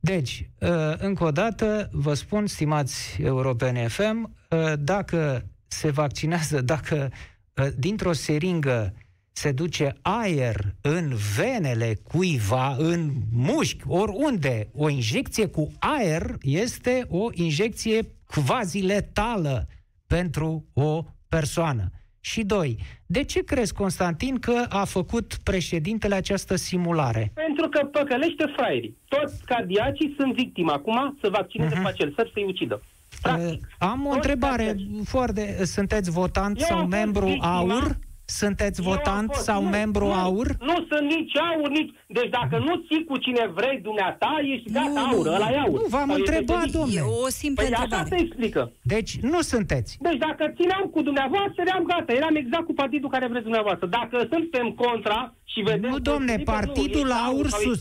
[0.00, 0.68] Deci, uh,
[0.98, 4.18] încă o dată, vă spun, stimați europeni FM,
[4.50, 5.44] uh, dacă
[5.74, 7.10] se vaccinează, dacă
[7.56, 8.94] uh, dintr-o seringă
[9.32, 17.28] se duce aer în venele cuiva, în mușchi, oriunde, o injecție cu aer este o
[17.32, 19.66] injecție quasi letală
[20.06, 21.90] pentru o persoană.
[22.20, 27.30] Și doi, de ce crezi, Constantin, că a făcut președintele această simulare?
[27.34, 28.96] Pentru că păcălește fraierii.
[29.08, 31.82] Toți cardiacii sunt victime acum să vaccineze Mhm.
[31.82, 32.82] pe acel săr să-i ucidă.
[33.22, 33.60] Practic.
[33.62, 35.04] Uh, Am o Toți întrebare cardiaci.
[35.04, 35.64] foarte...
[35.64, 37.56] Sunteți votant Eu sau am fost membru victima.
[37.56, 37.98] AUR?
[38.26, 40.56] Sunteți Eu am votant fost- sau nu, membru nu, AUR?
[40.60, 41.92] Nu sunt nici aur, nici...
[42.08, 45.58] Deci dacă nu ții cu cine vrei dumneata, ești gata Nu, aur, nu, ăla e
[45.58, 45.80] aur.
[45.80, 46.74] Nu, v-am Sau e întrebat, devenit.
[46.78, 47.00] domne.
[47.04, 48.08] E o simplă Păi așa întrebare.
[48.16, 48.72] se explică.
[48.82, 49.90] Deci nu sunteți.
[50.06, 52.12] Deci dacă țineam cu dumneavoastră, eram gata.
[52.20, 53.86] Eram exact cu partidul care vreți dumneavoastră.
[53.98, 55.90] Dacă suntem contra și vedem...
[55.90, 57.78] Nu, că domne, sigur, nu, partidul ești AUR sau sus.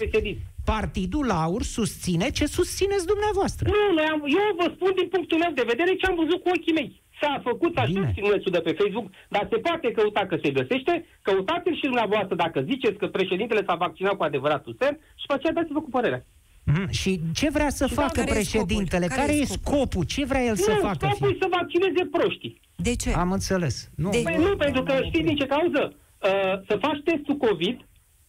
[0.63, 0.75] Ești PSD.
[0.75, 3.65] Partidul Laur susține ce susțineți dumneavoastră.
[3.75, 6.49] Nu, noi am, eu vă spun din punctul meu de vedere ce am văzut cu
[6.55, 7.01] ochii mei.
[7.21, 8.11] S-a făcut așa Bine.
[8.15, 10.93] filmulețul de pe Facebook, dar se poate căuta că se găsește.
[11.21, 15.53] Căutați-l și dumneavoastră dacă ziceți că președintele s-a vaccinat cu adevărat USR și pe aceea
[15.53, 16.25] dați-vă cu părerea.
[16.65, 16.89] Mhm.
[16.99, 19.05] Și ce vrea să Și facă care e președintele?
[19.05, 19.15] scopul?
[19.15, 20.03] Care, Care e e scopul?
[20.13, 21.05] Ce vrea el să nu, facă?
[21.09, 21.33] scopul Fi?
[21.33, 22.59] e să vaccineze proștii.
[22.75, 23.09] De ce?
[23.13, 23.89] Am înțeles.
[23.95, 24.09] Nu.
[24.09, 25.81] De- Păi nu, pentru că știți din ce cauză?
[25.93, 26.29] Uh,
[26.67, 27.77] să faci testul COVID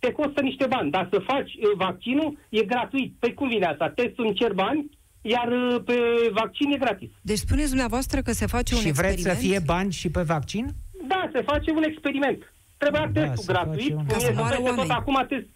[0.05, 3.11] te costă niște bani, dar să faci uh, vaccinul e gratuit.
[3.18, 3.86] Păi cum vine asta?
[4.00, 4.80] Testul îmi cer bani,
[5.34, 5.96] iar uh, pe
[6.40, 7.11] vaccin e gratis.
[7.30, 9.46] Deci spuneți dumneavoastră că se face un și vreți să experiment?
[9.64, 10.66] fie bani și pe vaccin?
[11.12, 12.38] Da, se face un experiment.
[12.76, 14.98] Trebuia Da, testul se face gratuit, un- cum Ca să e moară peste tot oameni.
[15.00, 15.46] acum test,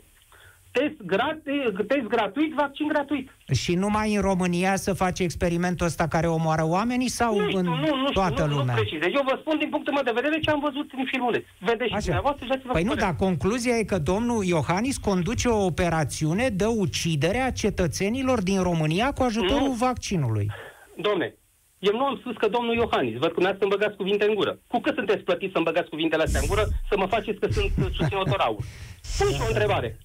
[0.73, 1.39] test, grat,
[1.87, 3.31] test gratuit, vaccin gratuit.
[3.53, 7.65] Și numai în România să face experimentul ăsta care omoară oamenii sau Nu știu, în
[7.65, 8.75] nu, nu știu, toată nu, lumea?
[8.75, 9.09] nu precizez.
[9.15, 11.45] Eu vă spun din punctul meu de vedere ce am văzut în filmuleț.
[11.61, 12.03] Vedeți și Așa.
[12.05, 13.11] dumneavoastră și dați-vă Păi cu nu, părerea.
[13.17, 19.13] dar concluzia e că domnul Iohannis conduce o operațiune de ucidere a cetățenilor din România
[19.13, 19.73] cu ajutorul Nu.
[19.87, 20.47] vaccinului.
[20.97, 21.35] Domne,
[21.79, 24.59] eu nu am spus că domnul Iohannis, văd că mi-ați să-mi băgați cuvinte în gură.
[24.67, 27.71] Cu cât sunteți plătiți să-mi băgați cuvintele astea în gură, să mă faceți că sunt
[27.97, 28.63] susținător aur?
[29.19, 29.99] Pun și o întrebare.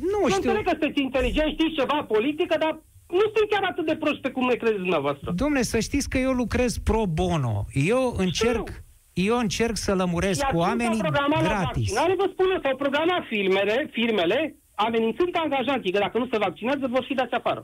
[0.00, 0.36] Nu Eu știu.
[0.36, 2.72] înțeleg că sunteți inteligent, știți ceva politică, dar
[3.08, 5.30] nu sunt chiar atât de proști pe cum ne credeți dumneavoastră.
[5.32, 7.64] Domnule, să știți că eu lucrez pro bono.
[7.72, 8.68] Eu încerc,
[9.12, 11.64] eu încerc să lămuresc Iar cu când oamenii s-au programat la gratis.
[11.92, 16.86] vaccinare, vă spun eu, s-au programat filmele, firmele, amenințând angajanții că dacă nu se vaccinează,
[16.90, 17.62] vor fi dați afară.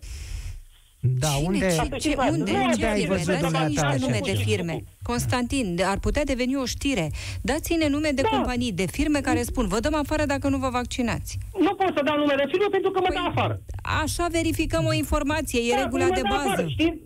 [1.00, 2.30] Da, Cine, unde, ce, ce, Unde?
[2.30, 3.14] unde, Unde ce ai firme?
[3.14, 4.42] văzut Dați-ne dumneata niște așa nume de ceva?
[4.42, 4.84] firme.
[5.02, 7.10] Constantin, de- ar putea deveni o știre.
[7.42, 8.28] Dați-ne nume de Da.
[8.28, 11.38] companii, de firme care spun, vă dăm afară dacă nu vă vaccinați.
[11.60, 13.60] Nu pot să dau numele firme pentru că mă dă afară.
[14.02, 16.68] Așa verificăm o informație, e Da, regula mă de dă afară, bază.
[16.68, 16.98] Știți,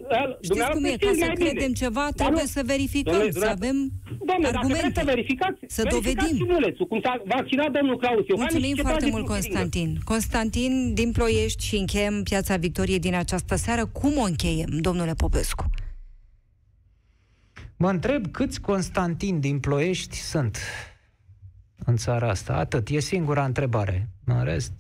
[0.42, 0.96] Știți cum e?
[0.96, 3.90] Ca să credem ceva, trebuie să verificăm, Domnule, să avem
[4.26, 5.00] Doamne, dacă vreți argumente.
[5.00, 6.36] să verificați, Să verificați dovedim.
[6.46, 8.52] filmulețul, cum s-a vaccinat domnul Claus Iohannis.
[8.52, 9.58] Mulțumim și ce foarte trage mult, prin stingă.
[9.58, 9.98] Constantin.
[10.04, 13.86] Constantin, din Ploiești și încheiem Piața Victoriei din această seară.
[13.86, 15.64] Cum o încheiem, domnule Popescu?
[17.76, 20.58] Mă întreb câți Constantin din Ploiești sunt
[21.84, 22.52] în țara asta.
[22.54, 22.88] Atât.
[22.88, 24.08] E singura întrebare.
[24.24, 24.72] În rest,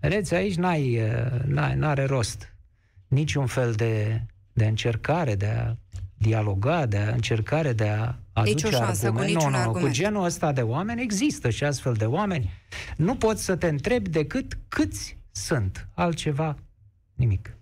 [0.00, 2.54] vedeți, aici n-ai, eh, n-ai, n-are rost
[3.08, 4.20] niciun fel de,
[4.52, 5.74] de încercare de a
[6.18, 9.32] dialoga, de a încercare de a aduce Nici o șansă cu argumente.
[9.32, 9.94] niciun nu, nu, nu, cu argument.
[9.94, 12.50] genul ăsta de oameni există și astfel de oameni.
[12.96, 15.88] Nu poți să te întrebi decât câți sunt.
[15.94, 16.56] Altceva,
[17.14, 17.56] nimic.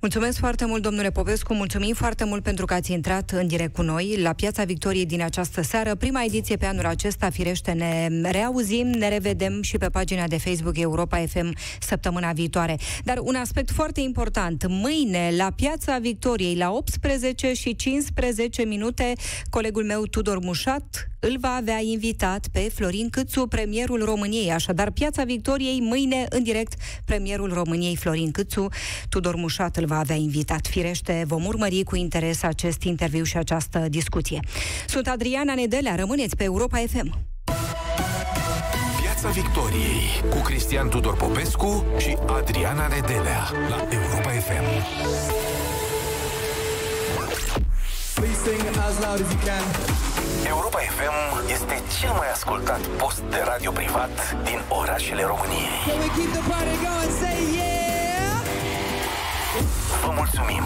[0.00, 3.82] Mulțumesc foarte mult, domnule Popescu, mulțumim foarte mult pentru că ați intrat în direct cu
[3.82, 5.94] noi la Piața Victoriei din această seară.
[5.94, 10.78] Prima ediție pe anul acesta, firește, ne reauzim, ne revedem și pe pagina de Facebook
[10.78, 12.76] Europa FM săptămâna viitoare.
[13.04, 19.12] Dar un aspect foarte important, mâine la Piața Victoriei, la 18 și 15 minute,
[19.50, 24.52] colegul meu Tudor Mușat îl va avea invitat pe Florin Câțu, premierul României.
[24.52, 28.68] Așadar, Piața Victoriei, mâine, în direct, premierul României, Florin Câțu.
[29.08, 30.66] Tudor Mușat îl va avea invitat.
[30.66, 34.40] Firește, vom urmări cu interes acest interviu și această discuție.
[34.86, 37.18] Sunt Adriana Nedelea, rămâneți pe Europa FM.
[39.00, 44.66] Piața Victoriei cu Cristian Tudor Popescu și Adriana Nedelea la Europa FM.
[48.14, 50.17] Please sing as loud as you can.
[50.48, 55.78] Europa FM este cel mai ascultat post de radio privat din orașele României.
[55.86, 57.12] Can we keep the party going?
[57.20, 57.88] Say yeah!
[60.04, 60.64] Vă mulțumim!